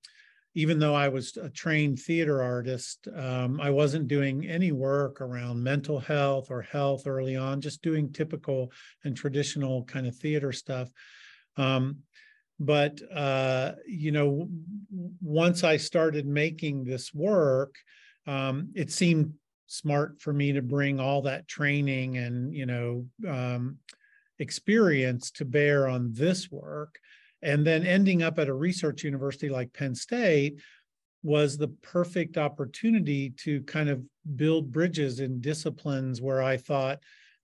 even 0.55 0.79
though 0.79 0.95
I 0.95 1.09
was 1.09 1.37
a 1.37 1.51
trained 1.51 1.99
theater 1.99 2.43
artist, 2.43 3.09
um, 3.15 3.61
I 3.61 3.71
wasn't 3.71 4.09
doing 4.09 4.47
any 4.47 4.71
work 4.71 5.21
around 5.21 5.63
mental 5.63 5.99
health 5.99 6.51
or 6.51 6.63
health 6.63 7.07
early 7.07 7.37
on, 7.37 7.61
just 7.61 7.83
doing 7.83 8.13
typical 8.13 8.71
and 9.05 9.17
traditional 9.17 9.85
kind 9.85 10.07
of 10.07 10.17
theater 10.17 10.53
stuff. 10.53 10.91
Um, 11.57 11.99
but, 12.61 13.01
uh, 13.13 13.73
you 13.87 14.13
know, 14.13 14.49
once 15.21 15.65
I 15.65 15.77
started 15.77 16.27
making 16.27 16.85
this 16.85 17.13
work, 17.13 17.75
um, 18.27 18.71
it 18.75 18.93
seemed 18.93 19.35
smart 19.67 20.21
for 20.21 20.33
me 20.33 20.53
to 20.53 20.63
bring 20.63 21.01
all 21.01 21.23
that 21.23 21.49
training 21.49 22.17
and, 22.19 22.55
you 22.55 22.67
know, 22.67 23.07
um, 23.29 23.79
experience 24.39 25.31
to 25.33 25.45
bear 25.45 25.89
on 25.89 26.13
this 26.13 26.51
work 26.51 26.99
and 27.45 27.65
then 27.65 27.87
ending 27.87 28.23
up 28.23 28.39
at 28.39 28.49
a 28.49 28.55
research 28.55 29.05
university 29.05 29.49
like 29.49 29.73
Penn 29.73 29.95
State 29.95 30.61
was 31.23 31.57
the 31.57 31.69
perfect 31.69 32.37
opportunity 32.37 33.31
to 33.31 33.63
kind 33.63 33.89
of 33.89 34.03
build 34.37 34.73
bridges 34.73 35.21
in 35.21 35.41
disciplines 35.41 36.21
where 36.21 36.43
I 36.43 36.57
thought 36.57 37.01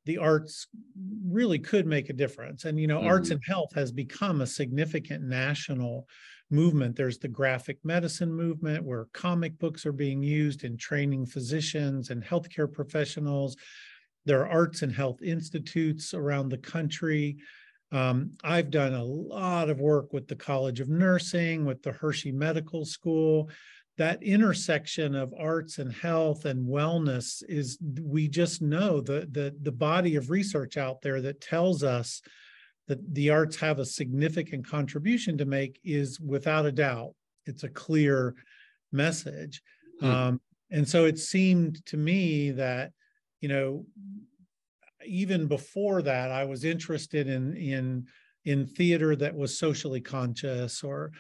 the 0.07 0.19
arts 0.19 0.67
really 1.27 1.59
could 1.59 1.87
make 1.87 2.09
a 2.09 2.15
difference. 2.15 2.65
And, 2.65 2.81
you 2.81 2.87
know, 2.87 2.99
mm-hmm. 2.99 3.09
arts 3.09 3.31
and 3.31 3.41
health 3.47 3.75
has 3.75 3.93
become 3.93 4.41
a 4.41 4.47
significant 4.47 5.23
national 5.23 6.07
movement. 6.51 6.97
There's 6.97 7.19
the 7.19 7.29
graphic 7.29 7.79
medicine 7.85 8.33
movement 8.33 8.85
where 8.85 9.09
comic 9.13 9.59
books 9.59 9.87
are 9.87 9.93
being 9.93 10.23
used 10.23 10.65
in 10.65 10.77
training 10.77 11.27
physicians 11.27 12.11
and 12.11 12.25
healthcare 12.25 12.71
professionals. 12.71 13.57
There 14.25 14.41
are 14.41 14.49
arts 14.49 14.83
and 14.83 14.93
health 14.93 15.23
institutes 15.23 16.13
around 16.13 16.49
the 16.49 16.59
country. 16.59 17.39
Um, 17.93 18.33
I've 18.45 18.71
done 18.71 18.95
a 18.95 19.03
lot 19.03 19.69
of 19.69 19.81
work 19.81 20.13
with 20.13 20.29
the 20.29 20.37
College 20.37 20.81
of 20.81 20.89
Nursing, 20.89 21.65
with 21.65 21.83
the 21.83 21.93
Hershey 21.93 22.33
Medical 22.33 22.85
School. 22.85 23.51
That 23.99 24.23
intersection 24.23 25.15
of 25.15 25.35
arts 25.39 25.79
and 25.79 25.93
health 25.93 26.45
and 26.45 26.67
wellness 26.67 27.43
is, 27.49 27.79
we 28.03 28.29
just 28.29 28.63
know 28.63 29.01
the, 29.01 29.29
the, 29.31 29.55
the 29.63 29.73
body 29.73 30.17
of 30.17 30.31
research 30.31 30.77
out 30.77 31.03
there 31.03 31.21
that 31.21 31.41
tells 31.41 31.83
us 31.83 32.23
that 32.87 33.15
the 33.15 33.31
arts 33.31 33.57
have 33.57 33.79
a 33.79 33.85
significant 33.85 34.67
contribution 34.67 35.37
to 35.39 35.45
make 35.45 35.81
is 35.85 36.19
without 36.21 36.67
a 36.67 36.73
doubt, 36.73 37.15
it's 37.47 37.65
a 37.65 37.69
clear 37.69 38.35
message. 38.91 39.63
Mm. 40.03 40.09
Um, 40.09 40.41
and 40.71 40.89
so 40.89 41.05
it 41.05 41.19
seemed 41.19 41.85
to 41.87 41.97
me 41.97 42.53
that, 42.53 42.93
you 43.41 43.49
know, 43.49 43.85
even 45.07 45.47
before 45.47 46.03
that, 46.03 46.31
I 46.31 46.45
was 46.45 46.65
interested 46.65 47.29
in 47.29 47.57
in 47.57 48.07
in 48.45 48.67
theater 48.67 49.15
that 49.17 49.35
was 49.35 49.59
socially 49.59 50.01
conscious, 50.01 50.83
or 50.83 51.13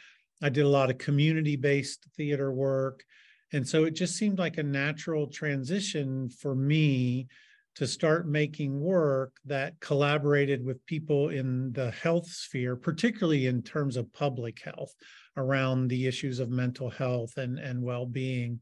I 0.42 0.48
did 0.48 0.64
a 0.64 0.68
lot 0.68 0.90
of 0.90 0.98
community-based 0.98 2.06
theater 2.16 2.50
work. 2.50 3.04
And 3.52 3.66
so 3.66 3.84
it 3.84 3.94
just 3.94 4.16
seemed 4.16 4.38
like 4.38 4.58
a 4.58 4.62
natural 4.62 5.26
transition 5.26 6.30
for 6.30 6.54
me 6.54 7.26
to 7.74 7.86
start 7.86 8.26
making 8.26 8.80
work 8.80 9.36
that 9.44 9.78
collaborated 9.80 10.64
with 10.64 10.84
people 10.86 11.28
in 11.28 11.72
the 11.72 11.90
health 11.90 12.26
sphere, 12.26 12.74
particularly 12.74 13.46
in 13.46 13.62
terms 13.62 13.96
of 13.96 14.12
public 14.12 14.60
health 14.62 14.94
around 15.36 15.88
the 15.88 16.06
issues 16.06 16.40
of 16.40 16.50
mental 16.50 16.90
health 16.90 17.36
and, 17.36 17.58
and 17.58 17.82
well-being. 17.82 18.60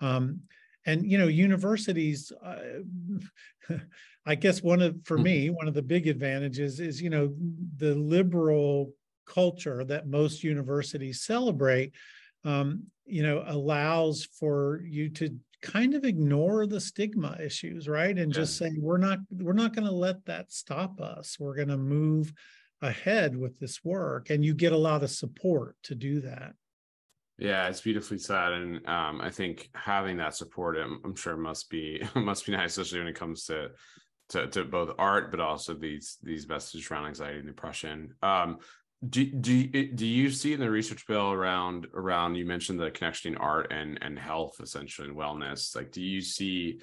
Um, 0.00 0.40
and 0.86 1.10
you 1.10 1.18
know, 1.18 1.28
universities, 1.28 2.32
uh, 2.44 2.56
I 4.26 4.34
guess 4.34 4.62
one 4.62 4.82
of 4.82 4.96
for 5.04 5.16
hmm. 5.16 5.24
me, 5.24 5.50
one 5.50 5.68
of 5.68 5.74
the 5.74 5.82
big 5.82 6.06
advantages 6.06 6.80
is, 6.80 7.00
you 7.00 7.10
know, 7.10 7.32
the 7.76 7.94
liberal 7.94 8.92
culture 9.26 9.84
that 9.84 10.08
most 10.08 10.42
universities 10.44 11.22
celebrate, 11.22 11.92
um, 12.44 12.84
you 13.04 13.22
know, 13.22 13.44
allows 13.46 14.24
for 14.24 14.80
you 14.84 15.08
to 15.10 15.36
kind 15.62 15.94
of 15.94 16.04
ignore 16.04 16.66
the 16.66 16.80
stigma 16.80 17.38
issues 17.40 17.88
right 17.88 18.18
and 18.18 18.32
yeah. 18.32 18.40
just 18.40 18.58
say 18.58 18.72
we're 18.78 18.98
not 18.98 19.20
we're 19.30 19.52
not 19.52 19.72
going 19.72 19.86
to 19.86 19.92
let 19.92 20.24
that 20.26 20.52
stop 20.52 21.00
us 21.00 21.36
we're 21.38 21.54
going 21.54 21.68
to 21.68 21.78
move 21.78 22.32
ahead 22.82 23.36
with 23.36 23.56
this 23.60 23.84
work 23.84 24.28
and 24.28 24.44
you 24.44 24.54
get 24.54 24.72
a 24.72 24.76
lot 24.76 25.04
of 25.04 25.10
support 25.10 25.76
to 25.84 25.94
do 25.94 26.20
that 26.20 26.52
yeah 27.42 27.66
it's 27.66 27.80
beautifully 27.80 28.18
said 28.18 28.52
and 28.52 28.86
um, 28.86 29.20
i 29.20 29.28
think 29.28 29.68
having 29.74 30.16
that 30.16 30.34
support 30.34 30.76
I'm, 30.78 31.00
I'm, 31.04 31.16
sure 31.16 31.36
must 31.36 31.68
be 31.68 32.02
must 32.14 32.46
be 32.46 32.52
nice 32.52 32.76
especially 32.76 33.00
when 33.00 33.08
it 33.08 33.18
comes 33.18 33.44
to, 33.46 33.70
to 34.30 34.46
to 34.48 34.64
both 34.64 34.94
art 34.98 35.30
but 35.30 35.40
also 35.40 35.74
these 35.74 36.18
these 36.22 36.48
messages 36.48 36.90
around 36.90 37.06
anxiety 37.06 37.38
and 37.38 37.46
depression. 37.46 38.14
Um, 38.22 38.58
do, 39.08 39.24
do, 39.26 39.66
do 39.66 40.06
you 40.06 40.30
see 40.30 40.52
in 40.52 40.60
the 40.60 40.70
research 40.70 41.08
bill 41.08 41.32
around 41.32 41.88
around 41.92 42.36
you 42.36 42.46
mentioned 42.46 42.78
the 42.78 42.92
connection 42.92 43.36
art 43.36 43.72
and 43.72 43.98
and 44.00 44.16
health 44.16 44.60
essentially 44.62 45.08
and 45.08 45.16
wellness. 45.16 45.74
Like 45.74 45.90
do 45.90 46.00
you 46.00 46.20
see 46.20 46.80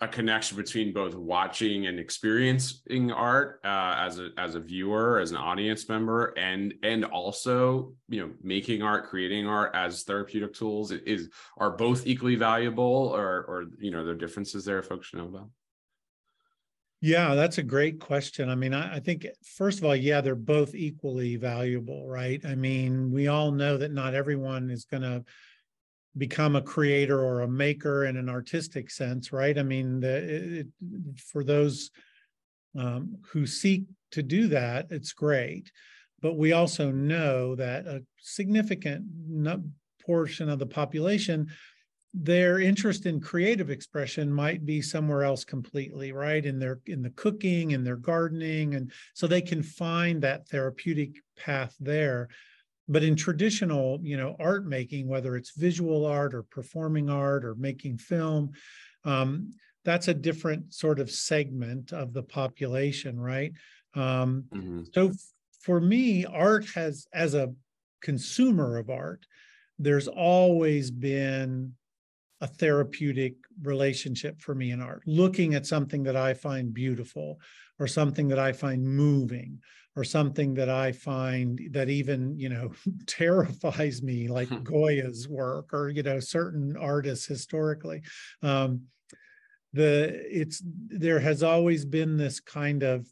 a 0.00 0.08
connection 0.08 0.56
between 0.56 0.92
both 0.92 1.14
watching 1.14 1.86
and 1.86 1.98
experiencing 1.98 3.10
art 3.10 3.60
uh, 3.64 3.94
as 3.98 4.18
a 4.18 4.28
as 4.36 4.54
a 4.54 4.60
viewer 4.60 5.18
as 5.18 5.30
an 5.30 5.38
audience 5.38 5.88
member 5.88 6.26
and 6.36 6.74
and 6.82 7.04
also 7.04 7.94
you 8.08 8.20
know 8.20 8.30
making 8.42 8.82
art 8.82 9.08
creating 9.08 9.46
art 9.46 9.70
as 9.74 10.02
therapeutic 10.02 10.52
tools 10.52 10.90
is 10.90 11.30
are 11.56 11.70
both 11.70 12.06
equally 12.06 12.34
valuable 12.34 12.84
or 12.84 13.44
or 13.44 13.64
you 13.78 13.90
know 13.90 14.04
there 14.04 14.14
are 14.14 14.18
differences 14.18 14.64
there 14.64 14.82
folks 14.82 15.06
should 15.06 15.18
know 15.18 15.26
about 15.26 15.48
yeah, 17.02 17.34
that's 17.34 17.58
a 17.58 17.62
great 17.62 18.00
question. 18.00 18.48
I 18.48 18.54
mean, 18.54 18.72
I, 18.72 18.96
I, 18.96 19.00
think, 19.00 19.26
first 19.44 19.78
of 19.78 19.84
all, 19.84 19.94
yeah, 19.94 20.22
they're 20.22 20.34
both 20.34 20.74
equally 20.74 21.36
valuable, 21.36 22.08
right? 22.08 22.42
I 22.44 22.54
mean, 22.54 23.12
we 23.12 23.28
all 23.28 23.52
know 23.52 23.76
that 23.76 23.92
not 23.92 24.14
everyone 24.14 24.70
is 24.70 24.86
going 24.86 25.02
to 25.02 25.22
become 26.16 26.56
a 26.56 26.62
creator 26.62 27.20
or 27.20 27.42
a 27.42 27.48
maker 27.48 28.06
in 28.06 28.16
an 28.16 28.28
artistic 28.28 28.90
sense, 28.90 29.32
right? 29.32 29.58
I 29.58 29.62
mean, 29.62 30.00
the, 30.00 30.60
it, 30.60 30.66
for 31.18 31.44
those 31.44 31.90
um, 32.78 33.16
who 33.30 33.46
seek 33.46 33.84
to 34.12 34.22
do 34.22 34.48
that, 34.48 34.86
it's 34.90 35.12
great. 35.12 35.70
But 36.22 36.36
we 36.36 36.52
also 36.52 36.90
know 36.90 37.54
that 37.56 37.86
a 37.86 38.02
significant 38.18 39.04
portion 40.04 40.48
of 40.48 40.58
the 40.58 40.66
population 40.66 41.48
their 42.18 42.60
interest 42.60 43.04
in 43.04 43.20
creative 43.20 43.68
expression 43.68 44.32
might 44.32 44.64
be 44.64 44.80
somewhere 44.80 45.22
else 45.22 45.44
completely 45.44 46.12
right 46.12 46.46
in 46.46 46.58
their 46.58 46.80
in 46.86 47.02
the 47.02 47.10
cooking 47.10 47.74
and 47.74 47.86
their 47.86 47.96
gardening 47.96 48.74
and 48.74 48.90
so 49.12 49.26
they 49.26 49.42
can 49.42 49.62
find 49.62 50.22
that 50.22 50.48
therapeutic 50.48 51.16
path 51.36 51.76
there 51.78 52.28
but 52.88 53.02
in 53.02 53.16
traditional 53.16 53.98
you 54.02 54.16
know 54.16 54.36
art 54.38 54.66
making 54.66 55.08
whether 55.08 55.36
it's 55.36 55.56
visual 55.56 56.06
art 56.06 56.34
or 56.34 56.42
performing 56.42 57.10
art 57.10 57.44
or 57.44 57.54
making 57.56 57.98
film 57.98 58.50
um, 59.04 59.50
that's 59.84 60.08
a 60.08 60.14
different 60.14 60.72
sort 60.74 60.98
of 60.98 61.10
segment 61.10 61.92
of 61.92 62.12
the 62.12 62.22
population 62.22 63.18
right 63.18 63.52
um, 63.94 64.44
mm-hmm. 64.54 64.82
so 64.92 65.10
for 65.60 65.80
me 65.80 66.24
art 66.24 66.66
has 66.74 67.06
as 67.12 67.34
a 67.34 67.52
consumer 68.02 68.78
of 68.78 68.90
art 68.90 69.26
there's 69.78 70.08
always 70.08 70.90
been 70.90 71.72
a 72.40 72.46
therapeutic 72.46 73.34
relationship 73.62 74.40
for 74.40 74.54
me 74.54 74.70
in 74.70 74.80
art, 74.80 75.02
looking 75.06 75.54
at 75.54 75.66
something 75.66 76.02
that 76.02 76.16
I 76.16 76.34
find 76.34 76.72
beautiful 76.72 77.40
or 77.78 77.86
something 77.86 78.28
that 78.28 78.38
I 78.38 78.52
find 78.52 78.84
moving 78.84 79.58
or 79.96 80.04
something 80.04 80.52
that 80.54 80.68
I 80.68 80.92
find 80.92 81.58
that 81.70 81.88
even, 81.88 82.38
you 82.38 82.50
know, 82.50 82.72
terrifies 83.06 84.02
me, 84.02 84.28
like 84.28 84.48
hmm. 84.48 84.62
Goya's 84.62 85.28
work 85.28 85.72
or, 85.72 85.88
you 85.88 86.02
know, 86.02 86.20
certain 86.20 86.76
artists 86.76 87.26
historically. 87.26 88.02
Um, 88.42 88.82
the 89.72 90.22
it's 90.30 90.62
there 90.64 91.20
has 91.20 91.42
always 91.42 91.84
been 91.84 92.16
this 92.16 92.40
kind 92.40 92.82
of 92.82 93.06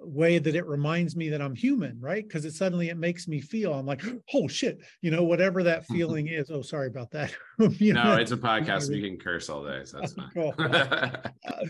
way 0.00 0.38
that 0.38 0.54
it 0.54 0.66
reminds 0.66 1.16
me 1.16 1.28
that 1.30 1.40
I'm 1.40 1.54
human, 1.54 1.98
right? 2.00 2.26
Because 2.26 2.44
it 2.44 2.52
suddenly 2.52 2.88
it 2.88 2.96
makes 2.96 3.28
me 3.28 3.40
feel 3.40 3.72
I'm 3.72 3.86
like, 3.86 4.02
oh 4.34 4.48
shit, 4.48 4.78
you 5.00 5.10
know, 5.10 5.24
whatever 5.24 5.62
that 5.62 5.82
mm-hmm. 5.84 5.94
feeling 5.94 6.28
is. 6.28 6.50
Oh, 6.50 6.62
sorry 6.62 6.88
about 6.88 7.10
that. 7.12 7.34
no, 7.58 7.68
know? 7.68 8.16
it's 8.16 8.32
a 8.32 8.36
podcast. 8.36 8.90
We 8.90 9.02
can 9.02 9.18
curse 9.18 9.48
all 9.48 9.64
day, 9.64 9.82
so 9.84 10.00
that's 10.00 10.12
fine. 10.14 10.30
Uh, 10.36 11.66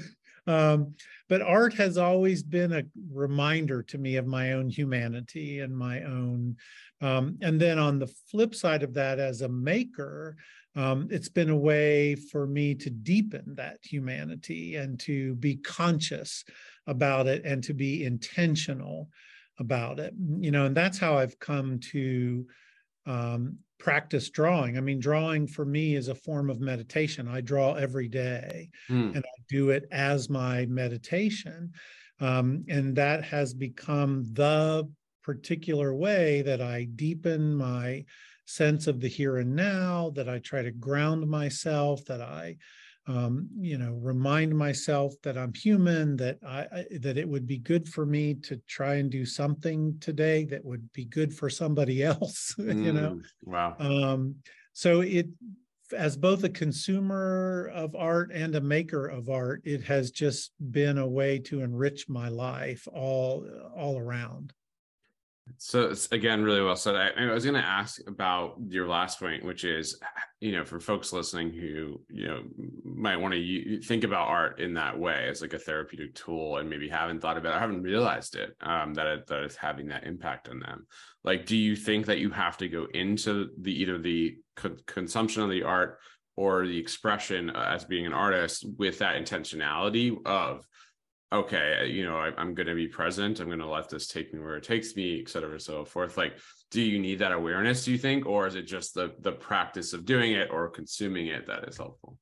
um, 0.47 0.95
but 1.29 1.43
art 1.43 1.75
has 1.75 1.97
always 1.97 2.43
been 2.43 2.73
a 2.73 2.85
reminder 3.13 3.83
to 3.85 3.99
me 3.99 4.17
of 4.17 4.27
my 4.27 4.53
own 4.53 4.69
humanity 4.69 5.61
and 5.61 5.77
my 5.77 6.03
own. 6.03 6.57
Um, 7.01 7.39
and 7.41 7.61
then 7.61 7.79
on 7.79 7.99
the 7.99 8.13
flip 8.31 8.55
side 8.55 8.83
of 8.83 8.95
that, 8.95 9.19
as 9.19 9.41
a 9.41 9.49
maker, 9.49 10.37
um, 10.77 11.09
it's 11.11 11.29
been 11.29 11.51
a 11.51 11.57
way 11.57 12.15
for 12.15 12.47
me 12.47 12.75
to 12.75 12.91
deepen 12.91 13.55
that 13.57 13.79
humanity 13.83 14.77
and 14.77 14.99
to 15.01 15.35
be 15.37 15.57
conscious 15.57 16.45
about 16.87 17.27
it 17.27 17.45
and 17.45 17.63
to 17.65 17.75
be 17.75 18.05
intentional 18.05 19.09
about 19.61 20.01
it 20.01 20.13
you 20.41 20.51
know 20.51 20.67
and 20.67 20.77
that's 20.77 20.99
how 20.99 21.17
i've 21.17 21.39
come 21.39 21.79
to 21.79 22.45
um, 23.07 23.59
practice 23.79 24.31
drawing. 24.31 24.77
I 24.77 24.81
mean 24.81 25.01
drawing 25.01 25.47
for 25.47 25.65
me 25.65 25.95
is 25.95 26.09
a 26.09 26.15
form 26.15 26.51
of 26.51 26.61
meditation. 26.61 27.29
I 27.29 27.41
draw 27.41 27.75
every 27.75 28.09
day 28.09 28.71
mm. 28.89 29.15
and 29.15 29.25
i 29.25 29.43
do 29.49 29.71
it 29.71 29.87
as 29.93 30.31
my 30.31 30.67
meditation. 30.67 31.73
Um, 32.21 32.65
and 32.69 32.97
that 32.97 33.25
has 33.25 33.53
become 33.53 34.25
the 34.33 34.89
particular 35.23 35.95
way 35.95 36.43
that 36.43 36.61
i 36.61 36.85
deepen 36.95 37.55
my 37.55 38.05
sense 38.47 38.87
of 38.87 39.01
the 39.01 39.09
here 39.09 39.39
and 39.39 39.55
now, 39.55 40.11
that 40.15 40.29
I 40.29 40.39
try 40.39 40.63
to 40.63 40.71
ground 40.71 41.29
myself, 41.29 42.05
that 42.07 42.21
I 42.21 42.57
um, 43.07 43.49
you 43.59 43.77
know 43.77 43.93
remind 44.01 44.57
myself 44.57 45.15
that 45.23 45.37
i'm 45.37 45.53
human 45.53 46.17
that 46.17 46.39
I, 46.47 46.67
I, 46.73 46.87
that 47.01 47.19
it 47.19 47.29
would 47.29 47.47
be 47.47 47.59
good 47.59 47.89
for 47.89 48.07
me 48.07 48.35
to 48.35 48.57
try 48.67 48.95
and 48.95 49.11
do 49.11 49.27
something 49.27 49.97
today 50.01 50.45
that 50.47 50.65
would 50.65 50.91
be 50.93 51.05
good 51.05 51.35
for 51.35 51.51
somebody 51.51 52.03
else 52.13 52.55
you 52.59 52.93
know? 52.93 53.17
Mm, 53.17 53.23
wow. 53.45 53.77
Um, 53.79 54.37
so 54.73 55.03
it 55.03 55.29
as 55.97 56.17
both 56.17 56.43
a 56.45 56.49
consumer 56.49 57.71
of 57.75 57.95
art 57.95 58.33
and 58.33 58.55
a 58.55 58.61
maker 58.61 59.07
of 59.07 59.29
art 59.29 59.61
it 59.65 59.83
has 59.83 60.11
just 60.11 60.53
been 60.71 60.99
a 60.99 61.07
way 61.07 61.39
to 61.39 61.61
enrich 61.61 62.09
my 62.09 62.29
life 62.29 62.89
all 62.93 63.47
all 63.77 63.99
around 63.99 64.53
so 65.59 65.83
it's 65.83 66.11
again 66.11 66.43
really 66.43 66.63
well 66.63 66.77
said. 66.77 66.97
I, 66.97 67.11
I 67.17 67.33
was 67.33 67.45
going 67.45 67.61
to 67.61 67.67
ask 67.67 68.01
about 68.09 68.57
your 68.69 68.89
last 68.89 69.21
point, 69.21 69.45
which 69.45 69.65
is, 69.65 69.99
you 70.41 70.53
know, 70.53 70.65
for 70.65 70.81
folks 70.81 71.13
listening 71.13 71.51
who 71.51 72.01
you 72.09 72.27
know 72.27 72.43
might 72.85 73.17
want 73.17 73.35
to 73.35 73.81
think 73.83 74.05
about 74.05 74.29
art 74.29 74.61
in 74.61 74.75
that 74.75 74.99
way 74.99 75.27
as 75.29 75.43
like 75.43 75.53
a 75.53 75.59
therapeutic 75.59 76.15
tool, 76.15 76.59
and 76.59 76.69
maybe 76.69 76.89
haven't 76.89 77.21
thought 77.21 77.37
about, 77.37 77.57
it, 77.57 77.61
haven't 77.61 77.83
realized 77.83 78.37
it 78.37 78.57
um, 78.63 78.95
that 78.95 79.07
it, 79.07 79.27
that 79.27 79.43
it's 79.43 79.57
having 79.57 79.89
that 79.89 80.05
impact 80.05 80.49
on 80.49 80.61
them. 80.61 80.87
Like, 81.25 81.47
do 81.47 81.57
you 81.57 81.77
think 81.77 82.07
that 82.07 82.19
you 82.19 82.31
have 82.31 82.57
to 82.59 82.69
go 82.69 82.87
into 82.95 83.51
the 83.61 83.73
either 83.83 83.99
the 83.99 84.37
co- 84.57 84.77
consumption 84.87 85.43
of 85.43 85.51
the 85.51 85.63
art 85.63 85.99
or 86.37 86.67
the 86.67 86.79
expression 86.79 87.51
as 87.51 87.85
being 87.85 88.07
an 88.07 88.13
artist 88.13 88.67
with 88.79 88.99
that 88.99 89.17
intentionality 89.17 90.17
of 90.27 90.67
okay, 91.35 91.89
you 91.91 92.05
know, 92.05 92.17
I, 92.17 92.41
am 92.41 92.55
going 92.55 92.67
to 92.69 92.75
be 92.75 92.87
present. 92.87 93.41
I'm 93.41 93.47
going 93.47 93.59
to 93.59 93.67
let 93.67 93.89
this 93.89 94.07
take 94.07 94.33
me 94.33 94.41
where 94.41 94.57
it 94.57 94.65
takes 94.65 94.95
me, 94.97 95.21
et 95.21 95.29
cetera, 95.29 95.51
and 95.51 95.63
so 95.63 95.85
forth. 95.85 96.17
Like, 96.17 96.39
do 96.71 96.81
you 96.81 96.99
need 96.99 97.19
that 97.19 97.33
awareness? 97.33 97.85
Do 97.85 97.93
you 97.93 97.99
think, 97.99 98.27
or 98.27 98.47
is 98.47 98.55
it 98.55 98.63
just 98.63 98.95
the 98.95 99.15
the 99.21 99.33
practice 99.33 99.93
of 99.93 100.05
doing 100.05 100.33
it 100.33 100.51
or 100.51 100.69
consuming 100.69 101.27
it 101.29 101.47
that 101.47 101.69
is 101.69 101.77
helpful? 101.77 102.19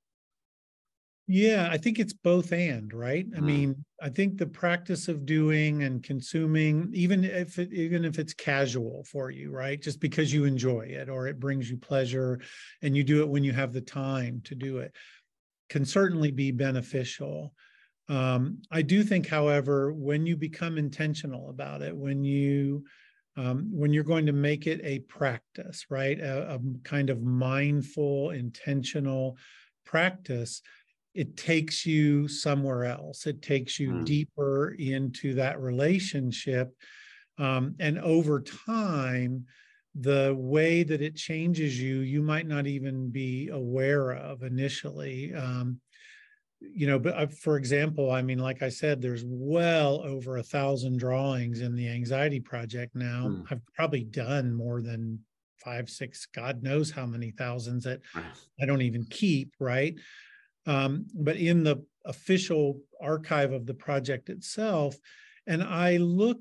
Yeah, 1.28 1.68
I 1.70 1.78
think 1.78 1.98
it's 1.98 2.12
both 2.12 2.52
and, 2.52 2.92
right? 2.92 3.26
I 3.34 3.38
Mm. 3.38 3.44
mean, 3.44 3.84
I 4.02 4.08
think 4.08 4.36
the 4.36 4.46
practice 4.46 5.06
of 5.08 5.24
doing 5.24 5.84
and 5.84 6.02
consuming, 6.02 6.90
even 6.92 7.22
if 7.24 7.58
it, 7.58 7.72
even 7.72 8.04
if 8.04 8.18
it's 8.18 8.34
casual 8.34 9.04
for 9.04 9.30
you, 9.30 9.50
right? 9.50 9.80
Just 9.80 10.00
because 10.00 10.32
you 10.32 10.44
enjoy 10.44 10.80
it 10.80 11.08
or 11.08 11.28
it 11.28 11.38
brings 11.38 11.70
you 11.70 11.76
pleasure 11.76 12.40
and 12.82 12.96
you 12.96 13.04
do 13.04 13.22
it 13.22 13.28
when 13.28 13.44
you 13.44 13.52
have 13.52 13.72
the 13.72 13.80
time 13.80 14.40
to 14.44 14.56
do 14.56 14.78
it, 14.78 14.94
can 15.68 15.84
certainly 15.84 16.32
be 16.32 16.50
beneficial. 16.50 17.54
Um, 18.12 18.62
I 18.70 18.82
do 18.82 19.02
think, 19.04 19.26
however, 19.26 19.92
when 19.92 20.26
you 20.26 20.36
become 20.36 20.78
intentional 20.78 21.50
about 21.50 21.82
it, 21.82 21.96
when 21.96 22.24
you 22.24 22.84
um, 23.36 23.70
when 23.72 23.94
you're 23.94 24.04
going 24.04 24.26
to 24.26 24.32
make 24.32 24.66
it 24.66 24.80
a 24.84 25.00
practice, 25.00 25.86
right? 25.90 26.18
A, 26.20 26.56
a 26.56 26.60
kind 26.84 27.08
of 27.08 27.22
mindful, 27.22 28.30
intentional 28.30 29.38
practice, 29.86 30.60
it 31.14 31.36
takes 31.36 31.86
you 31.86 32.28
somewhere 32.28 32.84
else. 32.84 33.26
It 33.26 33.40
takes 33.42 33.80
you 33.80 33.92
Mm. 33.92 34.04
deeper 34.04 34.76
into 34.78 35.34
that 35.34 35.60
relationship. 35.60 36.76
Um, 37.38 37.76
and 37.80 37.98
over 37.98 38.40
time, 38.42 39.46
the 39.94 40.34
way 40.38 40.82
that 40.82 41.02
it 41.02 41.16
changes 41.16 41.80
you, 41.80 42.00
you 42.00 42.22
might 42.22 42.46
not 42.46 42.66
even 42.66 43.10
be 43.10 43.48
aware 43.48 44.12
of 44.12 44.42
initially. 44.42 45.34
Um, 45.34 45.80
you 46.74 46.86
know, 46.86 46.98
but 46.98 47.14
uh, 47.14 47.26
for 47.26 47.56
example, 47.56 48.10
I 48.10 48.22
mean, 48.22 48.38
like 48.38 48.62
I 48.62 48.68
said, 48.68 49.00
there's 49.00 49.24
well 49.26 50.02
over 50.04 50.36
a 50.36 50.42
thousand 50.42 50.98
drawings 50.98 51.60
in 51.60 51.74
the 51.74 51.88
Anxiety 51.88 52.40
Project 52.40 52.94
now. 52.94 53.28
Mm. 53.28 53.46
I've 53.50 53.66
probably 53.74 54.04
done 54.04 54.54
more 54.54 54.80
than 54.80 55.20
five, 55.62 55.88
six, 55.88 56.26
God 56.26 56.62
knows 56.62 56.90
how 56.90 57.06
many 57.06 57.30
thousands 57.30 57.84
that 57.84 58.00
I 58.60 58.66
don't 58.66 58.82
even 58.82 59.04
keep, 59.04 59.54
right? 59.60 59.94
Um, 60.66 61.06
but 61.14 61.36
in 61.36 61.62
the 61.62 61.84
official 62.04 62.80
archive 63.00 63.52
of 63.52 63.66
the 63.66 63.74
project 63.74 64.28
itself, 64.28 64.96
and 65.46 65.62
I 65.62 65.96
look 65.96 66.40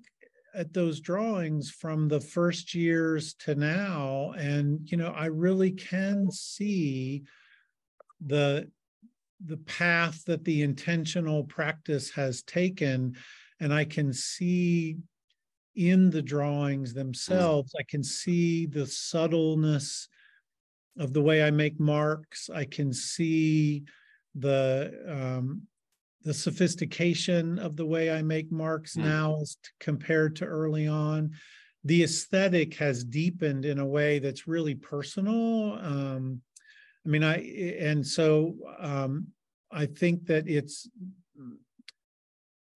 at 0.53 0.73
those 0.73 0.99
drawings 0.99 1.71
from 1.71 2.07
the 2.07 2.19
first 2.19 2.73
years 2.73 3.33
to 3.35 3.55
now, 3.55 4.33
and 4.37 4.79
you 4.91 4.97
know, 4.97 5.11
I 5.11 5.27
really 5.27 5.71
can 5.71 6.31
see 6.31 7.23
the 8.25 8.69
the 9.45 9.57
path 9.57 10.23
that 10.25 10.43
the 10.43 10.61
intentional 10.61 11.43
practice 11.43 12.09
has 12.11 12.43
taken, 12.43 13.15
and 13.59 13.73
I 13.73 13.85
can 13.85 14.13
see 14.13 14.97
in 15.75 16.09
the 16.09 16.21
drawings 16.21 16.93
themselves, 16.93 17.73
I 17.79 17.83
can 17.83 18.03
see 18.03 18.65
the 18.65 18.85
subtleness 18.85 20.09
of 20.97 21.13
the 21.13 21.21
way 21.21 21.43
I 21.43 21.51
make 21.51 21.79
marks. 21.79 22.49
I 22.53 22.65
can 22.65 22.93
see 22.93 23.83
the 24.35 24.93
um, 25.07 25.63
the 26.23 26.33
sophistication 26.33 27.57
of 27.57 27.75
the 27.75 27.85
way 27.85 28.11
I 28.11 28.21
make 28.21 28.51
marks 28.51 28.95
Mm. 28.95 29.03
now 29.03 29.41
as 29.41 29.57
compared 29.79 30.35
to 30.37 30.45
early 30.45 30.87
on. 30.87 31.31
The 31.83 32.03
aesthetic 32.03 32.75
has 32.75 33.03
deepened 33.03 33.65
in 33.65 33.79
a 33.79 33.85
way 33.85 34.19
that's 34.19 34.47
really 34.47 34.75
personal. 34.75 35.79
Um, 35.81 36.41
I 37.05 37.09
mean, 37.09 37.23
I 37.23 37.37
and 37.79 38.05
so 38.05 38.55
um, 38.79 39.27
I 39.71 39.85
think 39.87 40.25
that 40.27 40.47
it's 40.47 40.89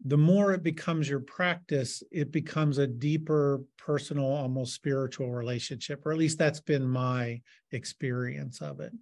the 0.05 0.17
more 0.17 0.53
it 0.53 0.61
becomes 0.61 1.09
your 1.09 1.19
practice, 1.19 2.03
it 2.11 2.31
becomes 2.31 2.77
a 2.77 2.85
deeper 2.85 3.63
personal, 3.77 4.25
almost 4.25 4.75
spiritual 4.75 5.31
relationship, 5.31 6.05
or 6.05 6.11
at 6.11 6.17
least 6.17 6.37
that's 6.37 6.59
been 6.59 6.87
my 6.87 7.41
experience 7.71 8.61
of 8.61 8.79
it. 8.79 8.93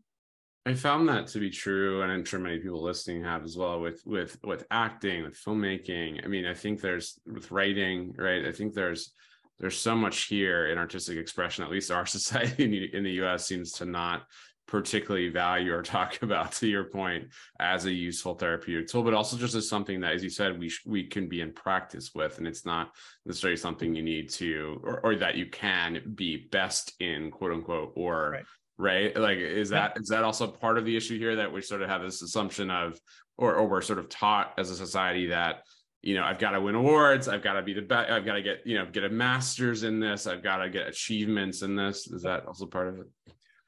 I 0.66 0.74
found 0.74 1.10
that 1.10 1.28
to 1.28 1.40
be 1.40 1.50
true, 1.50 2.04
and 2.04 2.12
I'm 2.12 2.24
sure 2.24 2.40
many 2.40 2.60
people 2.60 2.82
listening 2.82 3.22
have 3.24 3.44
as 3.44 3.58
well 3.58 3.82
with 3.82 4.02
with 4.06 4.38
with 4.46 4.66
acting, 4.72 5.24
with 5.24 5.38
filmmaking. 5.38 6.24
I 6.24 6.28
mean, 6.28 6.46
I 6.46 6.54
think 6.54 6.80
there's 6.80 7.20
with 7.26 7.52
writing, 7.52 8.14
right? 8.18 8.46
I 8.46 8.54
think 8.54 8.74
there's 8.74 9.12
there's 9.60 9.78
so 9.78 9.96
much 9.96 10.24
here 10.24 10.68
in 10.68 10.78
artistic 10.78 11.18
expression. 11.18 11.66
At 11.66 11.72
least 11.72 11.92
our 11.92 12.06
society 12.18 12.64
in 12.64 12.72
the, 12.72 12.96
in 12.96 13.04
the 13.04 13.12
U.S. 13.24 13.46
seems 13.46 13.74
to 13.74 13.86
not 13.86 14.24
particularly 14.68 15.30
value 15.30 15.74
or 15.74 15.82
talk 15.84 16.22
about, 16.22 16.52
to 16.54 16.68
your 16.68 16.86
point, 16.86 17.26
as 17.60 17.86
a 17.86 17.92
useful 17.92 18.36
therapeutic 18.36 18.88
tool, 18.88 19.04
but 19.04 19.14
also 19.14 19.38
just 19.38 19.56
as 19.56 19.68
something 19.70 20.00
that, 20.02 20.14
as 20.14 20.24
you 20.24 20.30
said, 20.30 20.60
we 20.60 20.70
sh- 20.70 20.86
we 20.86 21.04
can 21.08 21.28
be 21.28 21.42
in 21.42 21.54
practice 21.54 22.12
with, 22.16 22.38
and 22.38 22.48
it's 22.48 22.66
not 22.66 22.92
necessarily 23.26 23.58
something 23.58 23.96
you 23.96 24.04
need 24.04 24.30
to 24.30 24.80
or, 24.84 25.00
or 25.02 25.16
that 25.16 25.36
you 25.36 25.48
can 25.48 26.02
be 26.16 26.48
best 26.52 26.94
in, 27.00 27.32
quote 27.32 27.52
unquote, 27.52 27.94
or 27.96 28.32
Right. 28.32 28.46
right? 28.78 29.18
Like 29.18 29.38
is 29.38 29.70
that 29.70 29.98
is 29.98 30.10
that 30.10 30.24
also 30.24 30.48
part 30.48 30.78
of 30.78 30.86
the 30.86 30.96
issue 30.98 31.18
here 31.18 31.36
that 31.38 31.52
we 31.52 31.62
sort 31.62 31.82
of 31.82 31.90
have 31.90 32.02
this 32.02 32.22
assumption 32.22 32.72
of 32.72 33.00
or 33.38 33.56
or 33.56 33.68
we're 33.68 33.82
sort 33.82 34.00
of 34.00 34.10
taught 34.10 34.54
as 34.58 34.70
a 34.70 34.76
society 34.76 35.28
that 35.28 35.64
you 36.02 36.16
know 36.16 36.24
i've 36.24 36.38
got 36.38 36.52
to 36.52 36.62
win 36.62 36.76
awards 36.76 37.28
i've 37.28 37.42
got 37.42 37.54
to 37.54 37.62
be 37.62 37.74
the 37.74 37.82
best 37.82 38.12
i've 38.12 38.26
got 38.26 38.34
to 38.34 38.42
get 38.42 38.60
you 38.66 38.78
know 38.78 38.86
get 38.86 39.04
a 39.06 39.10
master's 39.10 39.84
in 39.84 40.00
this 40.00 40.28
i've 40.28 40.44
got 40.44 40.58
to 40.58 40.70
get 40.70 40.88
achievements 40.88 41.62
in 41.62 41.76
this? 41.76 42.08
Is 42.08 42.24
that 42.24 42.46
also 42.46 42.66
part 42.66 42.90
of 42.90 43.00
it 43.00 43.08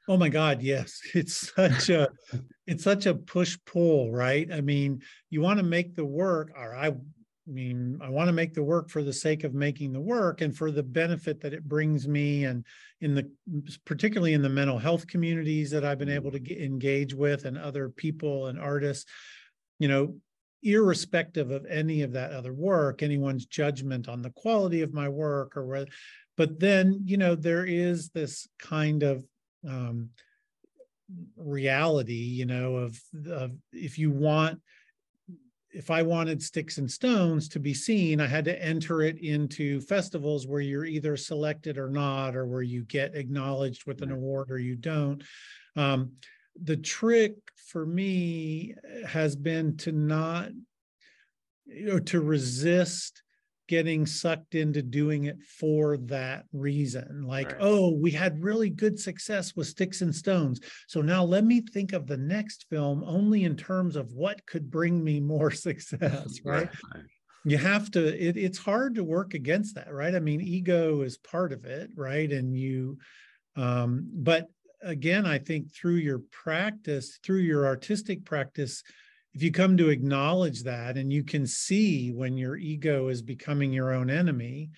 Oh 0.08 0.16
my 0.16 0.28
God, 0.28 0.62
yes. 0.62 1.00
It's 1.14 1.52
such 1.54 1.90
a 1.90 2.08
it's 2.66 2.84
such 2.84 3.06
a 3.06 3.14
push 3.14 3.56
pull, 3.66 4.10
right? 4.10 4.50
I 4.52 4.60
mean, 4.60 5.02
you 5.30 5.40
want 5.40 5.58
to 5.58 5.64
make 5.64 5.94
the 5.94 6.04
work, 6.04 6.52
or 6.56 6.74
I 6.74 6.92
mean, 7.46 7.98
I 8.02 8.08
want 8.08 8.28
to 8.28 8.32
make 8.32 8.54
the 8.54 8.62
work 8.62 8.90
for 8.90 9.02
the 9.02 9.12
sake 9.12 9.44
of 9.44 9.54
making 9.54 9.92
the 9.92 10.00
work 10.00 10.40
and 10.40 10.56
for 10.56 10.70
the 10.70 10.82
benefit 10.82 11.40
that 11.40 11.54
it 11.54 11.68
brings 11.68 12.08
me 12.08 12.44
and 12.44 12.64
in 13.00 13.14
the 13.14 13.30
particularly 13.84 14.34
in 14.34 14.42
the 14.42 14.48
mental 14.48 14.78
health 14.78 15.06
communities 15.06 15.70
that 15.70 15.84
I've 15.84 15.98
been 15.98 16.08
mm-hmm. 16.08 16.16
able 16.16 16.32
to 16.32 16.40
get, 16.40 16.58
engage 16.58 17.14
with 17.14 17.44
and 17.44 17.56
other 17.56 17.88
people 17.88 18.46
and 18.46 18.58
artists, 18.58 19.06
you 19.78 19.88
know, 19.88 20.16
irrespective 20.62 21.50
of 21.50 21.66
any 21.66 22.02
of 22.02 22.12
that 22.12 22.32
other 22.32 22.52
work, 22.52 23.02
anyone's 23.02 23.46
judgment 23.46 24.08
on 24.08 24.22
the 24.22 24.30
quality 24.30 24.82
of 24.82 24.92
my 24.92 25.08
work 25.08 25.56
or 25.56 25.66
whether 25.66 25.86
but 26.36 26.60
then, 26.60 27.02
you 27.06 27.16
know, 27.16 27.34
there 27.34 27.64
is 27.64 28.10
this 28.10 28.46
kind 28.58 29.02
of 29.02 29.24
um, 29.68 30.10
reality, 31.36 32.14
you 32.14 32.46
know, 32.46 32.76
of, 32.76 33.00
of 33.28 33.52
if 33.72 33.98
you 33.98 34.10
want, 34.10 34.60
if 35.70 35.90
I 35.90 36.02
wanted 36.02 36.42
Sticks 36.42 36.78
and 36.78 36.90
Stones 36.90 37.48
to 37.50 37.60
be 37.60 37.74
seen, 37.74 38.20
I 38.20 38.26
had 38.26 38.46
to 38.46 38.64
enter 38.64 39.02
it 39.02 39.18
into 39.18 39.80
festivals 39.82 40.46
where 40.46 40.60
you're 40.60 40.86
either 40.86 41.16
selected 41.16 41.76
or 41.76 41.90
not, 41.90 42.34
or 42.34 42.46
where 42.46 42.62
you 42.62 42.82
get 42.84 43.14
acknowledged 43.14 43.86
with 43.86 44.00
an 44.02 44.10
award 44.10 44.50
or 44.50 44.58
you 44.58 44.74
don't. 44.76 45.22
Um, 45.76 46.12
the 46.62 46.76
trick 46.78 47.34
for 47.66 47.84
me 47.84 48.74
has 49.06 49.36
been 49.36 49.76
to 49.78 49.92
not, 49.92 50.48
you 51.66 51.86
know, 51.86 51.98
to 51.98 52.20
resist 52.20 53.22
getting 53.68 54.06
sucked 54.06 54.54
into 54.54 54.82
doing 54.82 55.24
it 55.24 55.42
for 55.42 55.96
that 55.96 56.44
reason. 56.52 57.22
Like, 57.22 57.52
Right. 57.52 57.60
oh, 57.60 57.90
we 57.90 58.10
had 58.10 58.42
really 58.42 58.70
good 58.70 58.98
success 58.98 59.56
with 59.56 59.66
Sticks 59.66 60.02
and 60.02 60.14
Stones. 60.14 60.60
So 60.86 61.02
now 61.02 61.24
let 61.24 61.44
me 61.44 61.60
think 61.60 61.92
of 61.92 62.06
the 62.06 62.16
next 62.16 62.66
film 62.70 63.02
only 63.04 63.44
in 63.44 63.56
terms 63.56 63.96
of 63.96 64.12
what 64.12 64.44
could 64.46 64.70
bring 64.70 65.02
me 65.02 65.20
more 65.20 65.50
success, 65.68 66.40
right? 66.44 66.68
You 67.44 67.58
have 67.58 67.90
to, 67.92 68.06
it, 68.06 68.36
it's 68.36 68.58
hard 68.58 68.96
to 68.96 69.04
work 69.04 69.34
against 69.34 69.76
that, 69.76 69.92
right? 69.92 70.14
I 70.14 70.20
mean, 70.20 70.40
ego 70.40 71.02
is 71.02 71.18
part 71.18 71.52
of 71.52 71.64
it, 71.64 71.90
right? 71.94 72.30
And 72.30 72.56
you, 72.56 72.98
um, 73.56 74.08
but 74.12 74.46
again, 74.82 75.26
I 75.26 75.38
think 75.38 75.72
through 75.72 75.96
your 75.96 76.20
practice, 76.30 77.18
through 77.22 77.40
your 77.40 77.66
artistic 77.66 78.24
practice, 78.24 78.82
if 79.36 79.42
you 79.42 79.52
come 79.52 79.76
to 79.76 79.90
acknowledge 79.90 80.62
that 80.62 80.96
and 80.96 81.12
you 81.12 81.22
can 81.22 81.46
see 81.46 82.10
when 82.10 82.38
your 82.38 82.56
ego 82.56 83.08
is 83.08 83.20
becoming 83.20 83.70
your 83.70 83.92
own 83.92 84.08
enemy, 84.08 84.70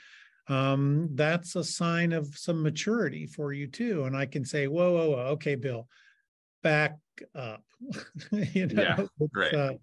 um, 0.49 1.11
that's 1.15 1.55
a 1.55 1.63
sign 1.63 2.13
of 2.13 2.27
some 2.37 2.61
maturity 2.61 3.25
for 3.25 3.53
you 3.53 3.69
too. 3.69 4.03
And 4.03 4.17
I 4.17 4.27
can 4.27 4.45
say, 4.45 4.67
whoa, 4.67 4.95
whoa, 4.95 5.11
whoa, 5.11 5.23
okay, 5.35 5.55
Bill, 5.55 5.87
back 6.65 6.97
up. 7.37 7.63
you 8.33 8.67
know, 8.67 8.83
Yeah, 8.83 9.07
right 9.33 9.55
uh, 9.55 9.75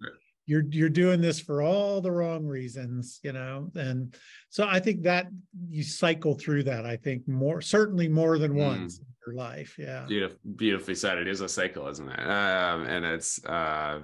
you're 0.47 0.63
you're 0.69 0.89
doing 0.89 1.21
this 1.21 1.39
for 1.39 1.62
all 1.62 2.01
the 2.01 2.12
wrong 2.12 2.45
reasons, 2.45 3.19
you 3.23 3.31
know. 3.34 3.71
And 3.75 4.15
so 4.49 4.67
I 4.67 4.79
think 4.79 5.03
that 5.03 5.27
you 5.69 5.84
cycle 5.84 6.36
through 6.36 6.63
that. 6.63 6.86
I 6.86 6.97
think 6.97 7.27
more 7.27 7.62
certainly 7.62 8.08
more 8.08 8.38
than 8.38 8.53
Mm. 8.53 8.65
once 8.67 8.99
in 8.99 9.05
your 9.25 9.36
life. 9.36 9.75
Yeah. 9.79 10.05
Beautif- 10.08 10.38
beautifully 10.55 10.95
said. 10.95 11.17
It 11.17 11.27
is 11.27 11.41
a 11.41 11.49
cycle, 11.49 11.88
isn't 11.88 12.08
it? 12.10 12.19
Um, 12.19 12.84
and 12.86 13.03
it's 13.05 13.43
uh, 13.45 14.01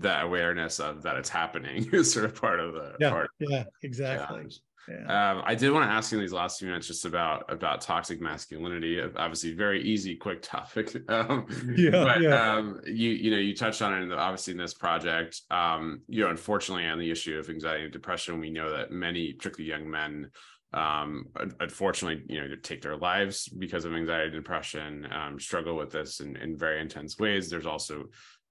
that 0.00 0.24
awareness 0.24 0.80
of 0.80 1.02
that 1.02 1.16
it's 1.16 1.28
happening 1.28 1.88
is 1.92 2.12
sort 2.12 2.24
of 2.24 2.34
part 2.34 2.58
of 2.60 2.74
the 2.74 2.96
Yeah. 2.98 3.10
part. 3.10 3.30
Yeah. 3.38 3.64
Exactly. 3.82 4.26
challenge. 4.26 4.60
Yeah. 4.88 5.30
Um, 5.30 5.42
I 5.46 5.54
did 5.54 5.70
want 5.70 5.84
to 5.84 5.92
ask 5.92 6.10
you 6.10 6.18
in 6.18 6.24
these 6.24 6.32
last 6.32 6.58
few 6.58 6.66
minutes 6.68 6.88
just 6.88 7.04
about 7.04 7.50
about 7.52 7.80
toxic 7.80 8.20
masculinity. 8.20 9.00
Obviously, 9.00 9.52
very 9.54 9.82
easy, 9.82 10.16
quick 10.16 10.42
topic. 10.42 10.96
Um, 11.08 11.46
Yeah, 11.76 11.90
but 11.90 12.20
yeah. 12.20 12.54
um, 12.56 12.80
you 12.86 13.10
you 13.10 13.30
know 13.30 13.36
you 13.36 13.54
touched 13.54 13.80
on 13.82 13.94
it 13.94 14.02
in 14.02 14.08
the, 14.08 14.16
obviously 14.18 14.52
in 14.52 14.58
this 14.58 14.74
project. 14.74 15.40
Um, 15.50 16.02
you 16.08 16.24
know, 16.24 16.30
unfortunately, 16.30 16.86
on 16.86 16.98
the 16.98 17.10
issue 17.10 17.38
of 17.38 17.48
anxiety 17.48 17.84
and 17.84 17.92
depression, 17.92 18.40
we 18.40 18.50
know 18.50 18.70
that 18.70 18.90
many, 18.90 19.32
particularly 19.32 19.70
young 19.70 19.88
men, 19.90 20.30
um, 20.74 21.26
unfortunately, 21.60 22.24
you 22.28 22.40
know, 22.40 22.56
take 22.62 22.82
their 22.82 22.96
lives 22.96 23.48
because 23.48 23.84
of 23.84 23.94
anxiety 23.94 24.26
and 24.26 24.34
depression. 24.34 25.06
Um, 25.12 25.38
struggle 25.38 25.76
with 25.76 25.92
this 25.92 26.20
in, 26.20 26.36
in 26.36 26.56
very 26.56 26.80
intense 26.80 27.18
ways. 27.18 27.48
There's 27.50 27.66
also 27.66 28.06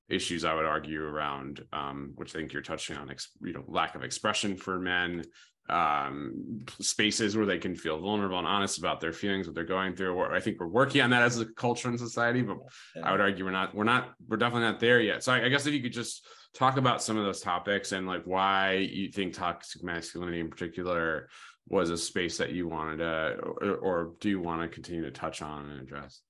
issues 0.10 0.44
I 0.46 0.54
would 0.54 0.66
argue 0.66 1.02
around, 1.02 1.64
um, 1.74 2.12
which 2.16 2.36
I 2.36 2.40
think 2.40 2.54
you're 2.54 2.62
touching 2.62 2.98
on, 2.98 3.14
you 3.42 3.54
know, 3.54 3.64
lack 3.68 3.96
of 3.96 4.04
expression 4.04 4.58
for 4.58 4.78
men, 4.80 5.24
um, 5.70 6.66
spaces 6.80 7.38
where 7.38 7.46
they 7.46 7.58
can 7.58 7.76
feel 7.76 8.00
vulnerable 8.00 8.38
and 8.38 8.48
honest 8.48 8.78
about 8.78 9.00
their 9.00 9.14
feelings, 9.14 9.48
what 9.48 9.56
they're 9.56 9.64
going 9.64 9.96
through. 9.96 10.22
I 10.22 10.40
think 10.40 10.60
we're 10.60 10.68
working 10.68 11.02
on 11.02 11.12
that 11.12 11.22
as 11.22 11.40
a 11.40 11.46
culture 11.46 11.88
and 11.88 12.00
society, 12.00 12.42
but 12.42 12.58
yeah. 12.96 13.08
I 13.08 13.12
would 13.12 13.22
argue 13.22 13.46
we're 13.46 13.52
not, 13.52 13.74
we're 13.74 13.86
not, 13.86 14.14
we're 14.28 14.38
definitely 14.38 14.68
not 14.68 14.80
there 14.80 15.00
yet. 15.00 15.24
So 15.24 15.32
I, 15.32 15.46
I, 15.46 15.50
guess 15.50 15.66
if 15.66 15.74
you 15.74 15.82
could 15.82 15.94
just 15.94 16.28
talk 16.54 16.78
about 16.78 17.02
some 17.02 17.18
of 17.18 17.24
those 17.24 17.40
topics 17.40 17.94
and 17.94 18.06
like 18.06 18.24
why 18.26 18.74
you 18.92 19.10
think 19.12 19.34
toxic 19.34 19.84
masculinity 19.84 20.42
in 20.42 20.50
particular 20.50 21.30
was 21.68 21.90
a 21.90 21.98
space 21.98 22.38
that 22.38 22.52
you 22.52 22.68
wanted 22.68 22.98
to, 22.98 23.38
or, 23.62 23.76
or 23.76 24.12
do 24.20 24.30
you 24.30 24.42
want 24.42 24.62
to 24.62 24.68
continue 24.68 25.04
to 25.04 25.12
touch 25.12 25.42
on 25.42 25.70
and 25.70 25.80
address? 25.80 26.22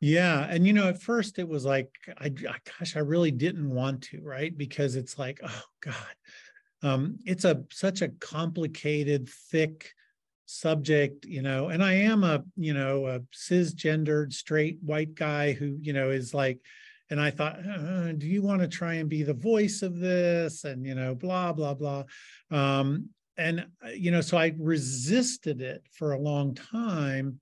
Yeah. 0.00 0.46
And, 0.48 0.64
you 0.64 0.72
know, 0.72 0.88
at 0.88 1.02
first 1.02 1.40
it 1.40 1.48
was 1.48 1.64
like, 1.64 1.90
I, 2.18 2.28
gosh, 2.28 2.94
I 2.94 3.00
really 3.00 3.32
didn't 3.32 3.68
want 3.68 4.02
to, 4.02 4.20
right? 4.22 4.56
Because 4.56 4.94
it's 4.94 5.18
like, 5.18 5.40
oh 5.42 5.62
God, 5.80 5.94
um, 6.82 7.18
it's 7.24 7.44
a 7.44 7.64
such 7.70 8.02
a 8.02 8.08
complicated, 8.08 9.28
thick 9.28 9.92
subject, 10.46 11.26
you 11.26 11.42
know, 11.42 11.68
and 11.68 11.82
I 11.82 11.94
am 11.94 12.24
a, 12.24 12.42
you 12.56 12.72
know, 12.72 13.06
a 13.06 13.20
cisgendered 13.34 14.32
straight 14.32 14.78
white 14.82 15.14
guy 15.14 15.52
who, 15.52 15.78
you 15.80 15.92
know, 15.92 16.10
is 16.10 16.32
like, 16.32 16.58
and 17.10 17.20
I 17.20 17.30
thought, 17.30 17.58
uh, 17.66 18.12
do 18.12 18.26
you 18.26 18.42
want 18.42 18.62
to 18.62 18.68
try 18.68 18.94
and 18.94 19.08
be 19.08 19.22
the 19.22 19.34
voice 19.34 19.82
of 19.82 19.98
this? 19.98 20.64
And, 20.64 20.86
you 20.86 20.94
know, 20.94 21.14
blah, 21.14 21.52
blah, 21.52 21.74
blah. 21.74 22.04
Um, 22.50 23.10
and, 23.36 23.66
uh, 23.84 23.90
you 23.90 24.10
know, 24.10 24.20
so 24.20 24.36
I 24.36 24.54
resisted 24.58 25.60
it 25.60 25.82
for 25.92 26.12
a 26.12 26.20
long 26.20 26.54
time 26.54 27.40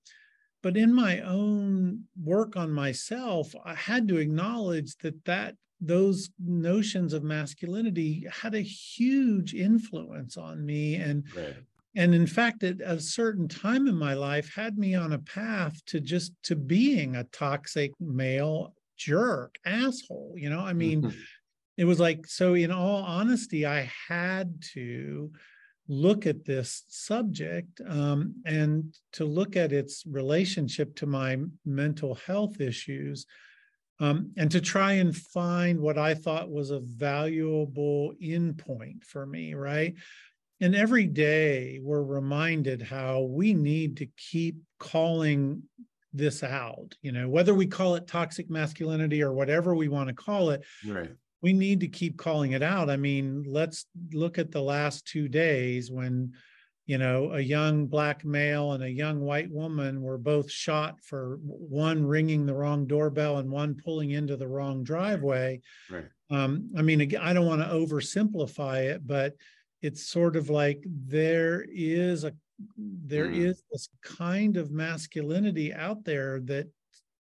but 0.62 0.76
in 0.76 0.92
my 0.92 1.20
own 1.20 2.02
work 2.20 2.56
on 2.56 2.72
myself 2.72 3.54
i 3.64 3.72
had 3.72 4.08
to 4.08 4.16
acknowledge 4.16 4.96
that 4.96 5.24
that 5.24 5.54
those 5.80 6.30
notions 6.44 7.12
of 7.12 7.22
masculinity 7.22 8.26
had 8.30 8.54
a 8.54 8.60
huge 8.60 9.54
influence 9.54 10.36
on 10.36 10.64
me 10.64 10.94
and 10.96 11.24
right. 11.36 11.56
and 11.94 12.14
in 12.14 12.26
fact 12.26 12.62
at 12.62 12.80
a 12.80 12.98
certain 12.98 13.46
time 13.46 13.86
in 13.86 13.94
my 13.94 14.14
life 14.14 14.50
had 14.54 14.78
me 14.78 14.94
on 14.94 15.12
a 15.12 15.18
path 15.18 15.84
to 15.84 16.00
just 16.00 16.32
to 16.42 16.56
being 16.56 17.16
a 17.16 17.24
toxic 17.24 17.92
male 18.00 18.72
jerk 18.96 19.56
asshole 19.66 20.32
you 20.36 20.48
know 20.48 20.60
i 20.60 20.72
mean 20.72 21.02
mm-hmm. 21.02 21.18
it 21.76 21.84
was 21.84 22.00
like 22.00 22.26
so 22.26 22.54
in 22.54 22.70
all 22.70 23.02
honesty 23.04 23.66
i 23.66 23.90
had 24.08 24.54
to 24.62 25.30
look 25.88 26.26
at 26.26 26.44
this 26.44 26.84
subject 26.88 27.80
um, 27.88 28.34
and 28.44 28.92
to 29.12 29.24
look 29.24 29.54
at 29.56 29.72
its 29.72 30.04
relationship 30.04 30.96
to 30.96 31.06
my 31.06 31.36
mental 31.64 32.14
health 32.14 32.60
issues 32.60 33.26
um, 34.00 34.32
and 34.36 34.50
to 34.50 34.60
try 34.60 34.92
and 34.94 35.16
find 35.16 35.80
what 35.80 35.98
I 35.98 36.14
thought 36.14 36.50
was 36.50 36.70
a 36.70 36.80
valuable 36.80 38.12
endpoint 38.22 39.04
for 39.04 39.26
me, 39.26 39.54
right? 39.54 39.94
And 40.60 40.74
every 40.74 41.06
day 41.06 41.80
we're 41.82 42.02
reminded 42.02 42.82
how 42.82 43.22
we 43.22 43.54
need 43.54 43.98
to 43.98 44.06
keep 44.16 44.56
calling 44.78 45.62
this 46.12 46.42
out, 46.42 46.94
you 47.02 47.12
know, 47.12 47.28
whether 47.28 47.54
we 47.54 47.66
call 47.66 47.94
it 47.94 48.06
toxic 48.06 48.48
masculinity 48.48 49.22
or 49.22 49.32
whatever 49.32 49.74
we 49.74 49.88
want 49.88 50.08
to 50.08 50.14
call 50.14 50.50
it. 50.50 50.64
Right 50.86 51.10
we 51.42 51.52
need 51.52 51.80
to 51.80 51.88
keep 51.88 52.16
calling 52.16 52.52
it 52.52 52.62
out. 52.62 52.90
I 52.90 52.96
mean, 52.96 53.44
let's 53.46 53.86
look 54.12 54.38
at 54.38 54.50
the 54.50 54.62
last 54.62 55.06
two 55.06 55.28
days 55.28 55.90
when, 55.90 56.32
you 56.86 56.98
know, 56.98 57.32
a 57.32 57.40
young 57.40 57.86
black 57.86 58.24
male 58.24 58.72
and 58.72 58.82
a 58.84 58.90
young 58.90 59.20
white 59.20 59.50
woman 59.50 60.00
were 60.00 60.18
both 60.18 60.50
shot 60.50 61.00
for 61.02 61.38
one 61.42 62.06
ringing 62.06 62.46
the 62.46 62.54
wrong 62.54 62.86
doorbell 62.86 63.38
and 63.38 63.50
one 63.50 63.74
pulling 63.74 64.12
into 64.12 64.36
the 64.36 64.46
wrong 64.46 64.84
driveway. 64.84 65.60
Right. 65.90 66.04
Um, 66.30 66.70
I 66.76 66.82
mean, 66.82 67.16
I 67.16 67.32
don't 67.32 67.46
want 67.46 67.60
to 67.60 67.68
oversimplify 67.68 68.84
it, 68.84 69.04
but 69.04 69.34
it's 69.82 70.08
sort 70.08 70.36
of 70.36 70.48
like 70.48 70.84
there 70.86 71.64
is 71.68 72.22
a 72.24 72.32
there 72.78 73.26
mm. 73.26 73.36
is 73.36 73.62
this 73.70 73.88
kind 74.02 74.56
of 74.56 74.70
masculinity 74.70 75.74
out 75.74 76.04
there 76.04 76.40
that 76.40 76.66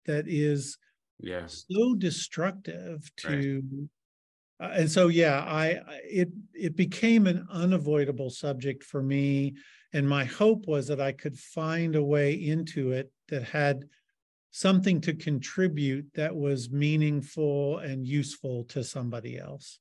that 0.05 0.25
is 0.27 0.77
yeah 1.19 1.45
so 1.45 1.95
destructive 1.95 3.09
to 3.15 3.63
right 3.73 3.89
uh, 4.61 4.71
and 4.73 4.89
so 4.89 5.07
yeah 5.07 5.39
i 5.47 5.79
it 6.03 6.29
it 6.53 6.75
became 6.75 7.27
an 7.27 7.45
unavoidable 7.51 8.29
subject 8.29 8.83
for 8.83 9.01
me 9.01 9.53
and 9.93 10.07
my 10.07 10.23
hope 10.23 10.67
was 10.67 10.87
that 10.87 11.01
i 11.01 11.11
could 11.11 11.37
find 11.37 11.95
a 11.95 12.03
way 12.03 12.33
into 12.33 12.91
it 12.91 13.11
that 13.27 13.43
had 13.43 13.85
something 14.51 14.99
to 15.01 15.13
contribute 15.13 16.05
that 16.13 16.35
was 16.35 16.69
meaningful 16.69 17.79
and 17.79 18.05
useful 18.05 18.65
to 18.65 18.83
somebody 18.83 19.39
else. 19.39 19.79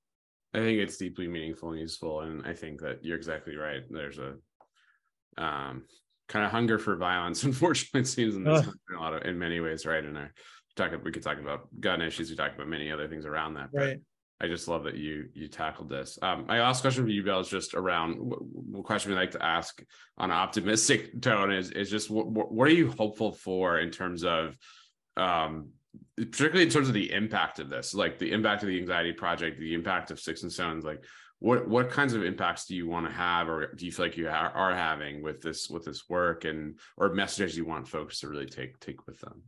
I 0.54 0.58
think 0.58 0.78
it's 0.78 0.96
deeply 0.96 1.28
meaningful 1.28 1.70
and 1.70 1.80
useful 1.80 2.22
and 2.22 2.44
i 2.44 2.54
think 2.54 2.80
that 2.80 3.04
you're 3.04 3.16
exactly 3.16 3.56
right. 3.56 3.82
There's 3.88 4.18
a 4.18 4.34
um 5.36 5.84
kind 6.28 6.44
of 6.44 6.50
hunger 6.50 6.78
for 6.78 6.96
violence 6.96 7.42
unfortunately 7.50 8.00
it 8.00 8.06
seems 8.06 8.36
in 8.36 8.44
this 8.44 8.66
uh, 8.66 8.70
in 8.90 8.96
a 8.96 9.00
lot 9.00 9.14
of 9.14 9.22
in 9.24 9.38
many 9.38 9.60
ways 9.60 9.86
right? 9.86 10.04
And 10.04 10.16
I 10.18 10.28
talk 10.76 10.92
we 11.04 11.12
could 11.12 11.22
talk 11.22 11.38
about 11.38 11.68
gun 11.80 12.00
issues 12.00 12.30
we 12.30 12.36
talk 12.36 12.54
about 12.54 12.68
many 12.68 12.90
other 12.90 13.08
things 13.08 13.26
around 13.26 13.54
that 13.54 13.68
right 13.72 13.98
I 14.40 14.46
just 14.46 14.68
love 14.68 14.84
that 14.84 14.96
you 14.96 15.28
you 15.34 15.48
tackled 15.48 15.90
this. 15.90 16.18
Um, 16.22 16.46
my 16.46 16.60
last 16.60 16.80
question 16.80 17.04
for 17.04 17.10
you, 17.10 17.22
Bill, 17.22 17.40
is 17.40 17.48
just 17.48 17.74
around 17.74 18.14
what 18.14 18.84
question 18.84 19.10
we 19.10 19.16
like 19.18 19.32
to 19.32 19.44
ask 19.44 19.82
on 20.16 20.30
an 20.30 20.36
optimistic 20.36 21.20
tone 21.22 21.52
is 21.52 21.70
is 21.70 21.90
just 21.90 22.10
what, 22.10 22.30
what 22.30 22.68
are 22.68 22.72
you 22.72 22.90
hopeful 22.90 23.32
for 23.32 23.78
in 23.78 23.90
terms 23.90 24.24
of 24.24 24.56
um, 25.16 25.68
particularly 26.16 26.62
in 26.62 26.70
terms 26.70 26.88
of 26.88 26.94
the 26.94 27.12
impact 27.12 27.58
of 27.58 27.68
this, 27.68 27.94
like 27.94 28.18
the 28.18 28.32
impact 28.32 28.62
of 28.62 28.68
the 28.68 28.78
anxiety 28.78 29.12
project, 29.12 29.58
the 29.58 29.74
impact 29.74 30.10
of 30.10 30.20
Sticks 30.20 30.42
and 30.42 30.52
Stones, 30.52 30.84
like 30.84 31.04
what 31.40 31.68
what 31.68 31.90
kinds 31.90 32.14
of 32.14 32.24
impacts 32.24 32.66
do 32.66 32.74
you 32.74 32.88
want 32.88 33.06
to 33.06 33.12
have, 33.12 33.48
or 33.48 33.74
do 33.74 33.86
you 33.86 33.92
feel 33.92 34.06
like 34.06 34.16
you 34.16 34.28
ha- 34.28 34.52
are 34.54 34.74
having 34.74 35.22
with 35.22 35.40
this 35.40 35.68
with 35.68 35.84
this 35.84 36.08
work, 36.08 36.44
and 36.44 36.78
or 36.96 37.12
messages 37.12 37.56
you 37.56 37.66
want 37.66 37.88
folks 37.88 38.20
to 38.20 38.28
really 38.28 38.46
take 38.46 38.78
take 38.80 39.06
with 39.06 39.18
them? 39.20 39.42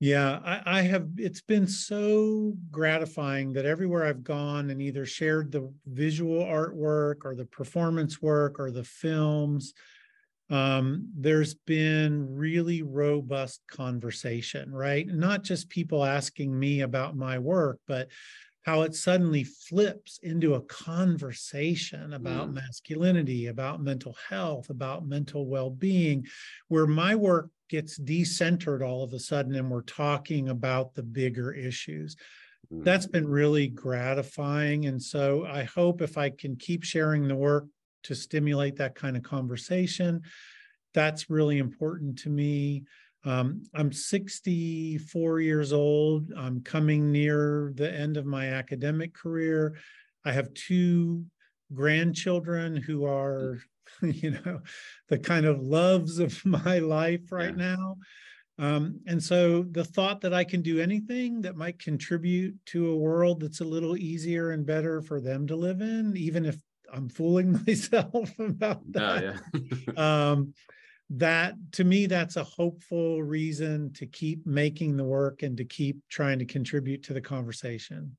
Yeah, 0.00 0.40
I, 0.44 0.78
I, 0.78 0.82
have. 0.82 1.08
It's 1.16 1.40
been 1.40 1.66
so 1.66 2.54
gratifying 2.70 3.52
that 3.52 3.64
everywhere 3.64 4.04
I've 4.04 4.24
gone 4.24 4.70
and 4.70 4.82
either 4.82 5.06
shared 5.06 5.52
the 5.52 5.72
visual 5.86 6.44
artwork 6.44 7.24
or 7.24 7.34
the 7.34 7.46
performance 7.46 8.20
work 8.20 8.58
or 8.58 8.70
the 8.70 8.84
films, 8.84 9.72
um, 10.50 11.08
there's 11.16 11.54
been 11.54 12.34
really 12.36 12.82
robust 12.82 13.62
conversation, 13.68 14.72
right? 14.72 15.06
Not 15.06 15.42
just 15.42 15.70
people 15.70 16.04
asking 16.04 16.58
me 16.58 16.80
about 16.80 17.16
my 17.16 17.38
work, 17.38 17.78
but 17.86 18.08
how 18.64 18.82
it 18.82 18.94
suddenly 18.94 19.44
flips 19.44 20.18
into 20.22 20.54
a 20.54 20.60
conversation 20.62 22.14
about 22.14 22.48
mm. 22.48 22.54
masculinity, 22.54 23.46
about 23.46 23.82
mental 23.82 24.16
health, 24.28 24.70
about 24.70 25.06
mental 25.06 25.46
well 25.46 25.70
being, 25.70 26.26
where 26.68 26.86
my 26.86 27.14
work 27.14 27.50
gets 27.68 27.98
decentered 27.98 28.86
all 28.86 29.02
of 29.02 29.12
a 29.12 29.18
sudden 29.18 29.54
and 29.54 29.70
we're 29.70 29.82
talking 29.82 30.48
about 30.48 30.94
the 30.94 31.02
bigger 31.02 31.52
issues. 31.52 32.16
Mm. 32.72 32.84
That's 32.84 33.06
been 33.06 33.28
really 33.28 33.68
gratifying. 33.68 34.86
And 34.86 35.02
so 35.02 35.46
I 35.46 35.64
hope 35.64 36.02
if 36.02 36.18
I 36.18 36.30
can 36.30 36.56
keep 36.56 36.84
sharing 36.84 37.28
the 37.28 37.36
work 37.36 37.66
to 38.04 38.14
stimulate 38.14 38.76
that 38.76 38.94
kind 38.94 39.16
of 39.16 39.22
conversation, 39.22 40.22
that's 40.92 41.30
really 41.30 41.58
important 41.58 42.18
to 42.20 42.30
me. 42.30 42.84
Um, 43.24 43.62
I'm 43.74 43.90
64 43.90 45.40
years 45.40 45.72
old. 45.72 46.32
I'm 46.36 46.60
coming 46.60 47.10
near 47.10 47.72
the 47.74 47.92
end 47.92 48.16
of 48.16 48.26
my 48.26 48.48
academic 48.48 49.14
career. 49.14 49.76
I 50.24 50.32
have 50.32 50.52
two 50.54 51.24
grandchildren 51.72 52.76
who 52.76 53.06
are 53.06 53.58
you 54.02 54.32
know, 54.32 54.60
the 55.08 55.18
kind 55.18 55.46
of 55.46 55.60
loves 55.60 56.18
of 56.18 56.44
my 56.44 56.78
life 56.78 57.30
right 57.30 57.56
yeah. 57.56 57.76
now. 57.76 57.96
Um, 58.56 59.00
and 59.06 59.20
so 59.20 59.64
the 59.64 59.84
thought 59.84 60.20
that 60.20 60.32
I 60.32 60.44
can 60.44 60.62
do 60.62 60.78
anything 60.78 61.40
that 61.40 61.56
might 61.56 61.80
contribute 61.80 62.54
to 62.66 62.90
a 62.90 62.96
world 62.96 63.40
that's 63.40 63.60
a 63.60 63.64
little 63.64 63.96
easier 63.96 64.52
and 64.52 64.64
better 64.64 65.02
for 65.02 65.20
them 65.20 65.46
to 65.48 65.56
live 65.56 65.80
in, 65.80 66.16
even 66.16 66.46
if 66.46 66.56
I'm 66.92 67.08
fooling 67.08 67.60
myself 67.66 68.30
about 68.38 68.80
that. 68.92 69.34
Oh, 69.54 69.60
yeah. 69.96 70.30
um, 70.30 70.54
that 71.10 71.54
to 71.72 71.84
me, 71.84 72.06
that's 72.06 72.36
a 72.36 72.44
hopeful 72.44 73.22
reason 73.22 73.92
to 73.94 74.06
keep 74.06 74.46
making 74.46 74.96
the 74.96 75.04
work 75.04 75.42
and 75.42 75.56
to 75.56 75.64
keep 75.64 75.98
trying 76.08 76.38
to 76.38 76.44
contribute 76.44 77.02
to 77.04 77.12
the 77.12 77.20
conversation. 77.20 78.16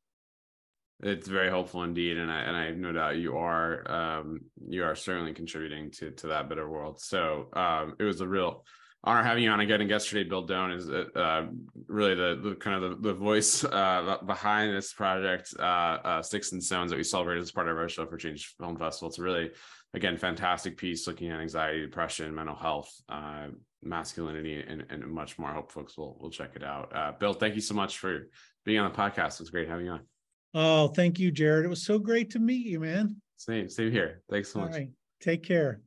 It's 1.01 1.27
very 1.27 1.49
helpful 1.49 1.83
indeed, 1.83 2.17
and 2.17 2.31
I 2.31 2.39
and 2.41 2.55
I 2.55 2.65
have 2.65 2.77
no 2.77 2.91
doubt 2.93 3.17
you 3.17 3.37
are 3.37 3.91
um, 3.91 4.39
you 4.67 4.83
are 4.83 4.95
certainly 4.95 5.33
contributing 5.33 5.91
to 5.91 6.11
to 6.11 6.27
that 6.27 6.47
better 6.47 6.69
world. 6.69 7.01
So 7.01 7.49
um, 7.53 7.95
it 7.99 8.03
was 8.03 8.21
a 8.21 8.27
real 8.27 8.63
honor 9.05 9.23
having 9.23 9.43
you 9.43 9.49
on 9.51 9.59
again. 9.59 9.81
And 9.81 9.89
yesterday, 9.89 10.27
Bill 10.27 10.41
Doan 10.41 10.71
is 10.71 10.89
uh, 10.89 11.05
uh, 11.15 11.45
really 11.87 12.15
the, 12.15 12.39
the 12.41 12.55
kind 12.55 12.83
of 12.83 13.01
the, 13.01 13.09
the 13.09 13.13
voice 13.13 13.63
uh, 13.63 14.17
behind 14.25 14.75
this 14.75 14.93
project, 14.93 15.53
uh, 15.59 15.61
uh, 15.61 16.21
Sticks 16.21 16.51
and 16.51 16.63
Stones, 16.63 16.91
that 16.91 16.97
we 16.97 17.03
celebrated 17.03 17.41
as 17.41 17.51
part 17.51 17.69
of 17.69 17.77
our 17.77 17.87
Show 17.87 18.05
for 18.05 18.17
Change 18.17 18.55
Film 18.59 18.77
Festival. 18.77 19.09
It's 19.09 19.19
a 19.19 19.23
really, 19.23 19.51
again, 19.93 20.17
fantastic 20.17 20.77
piece 20.77 21.07
looking 21.07 21.29
at 21.29 21.39
anxiety, 21.39 21.81
depression, 21.81 22.33
mental 22.33 22.55
health, 22.55 22.89
uh, 23.07 23.47
masculinity 23.83 24.63
and, 24.67 24.85
and 24.89 25.05
much 25.05 25.37
more. 25.37 25.49
I 25.49 25.53
hope 25.53 25.71
folks 25.71 25.97
will 25.97 26.17
will 26.19 26.31
check 26.31 26.55
it 26.55 26.63
out. 26.63 27.19
Bill, 27.19 27.33
thank 27.33 27.53
you 27.53 27.61
so 27.61 27.75
much 27.75 27.99
for 27.99 28.27
being 28.65 28.79
on 28.79 28.91
the 28.91 28.97
podcast. 28.97 29.35
It 29.35 29.41
was 29.41 29.51
great 29.51 29.69
having 29.69 29.85
you 29.85 29.91
on. 29.91 30.14
Oh, 30.57 30.87
thank 30.87 31.19
you, 31.19 31.31
Jared. 31.31 31.65
It 31.65 31.69
was 31.69 31.85
so 31.85 31.99
great 31.99 32.29
to 32.31 32.39
meet 32.39 32.65
you, 32.65 32.79
man. 32.79 33.17
Same, 33.35 33.69
same 33.69 33.91
here. 33.91 34.21
Thanks 34.29 34.53
so 34.53 34.59
much. 34.59 34.83
Take 35.21 35.43
care. 35.43 35.81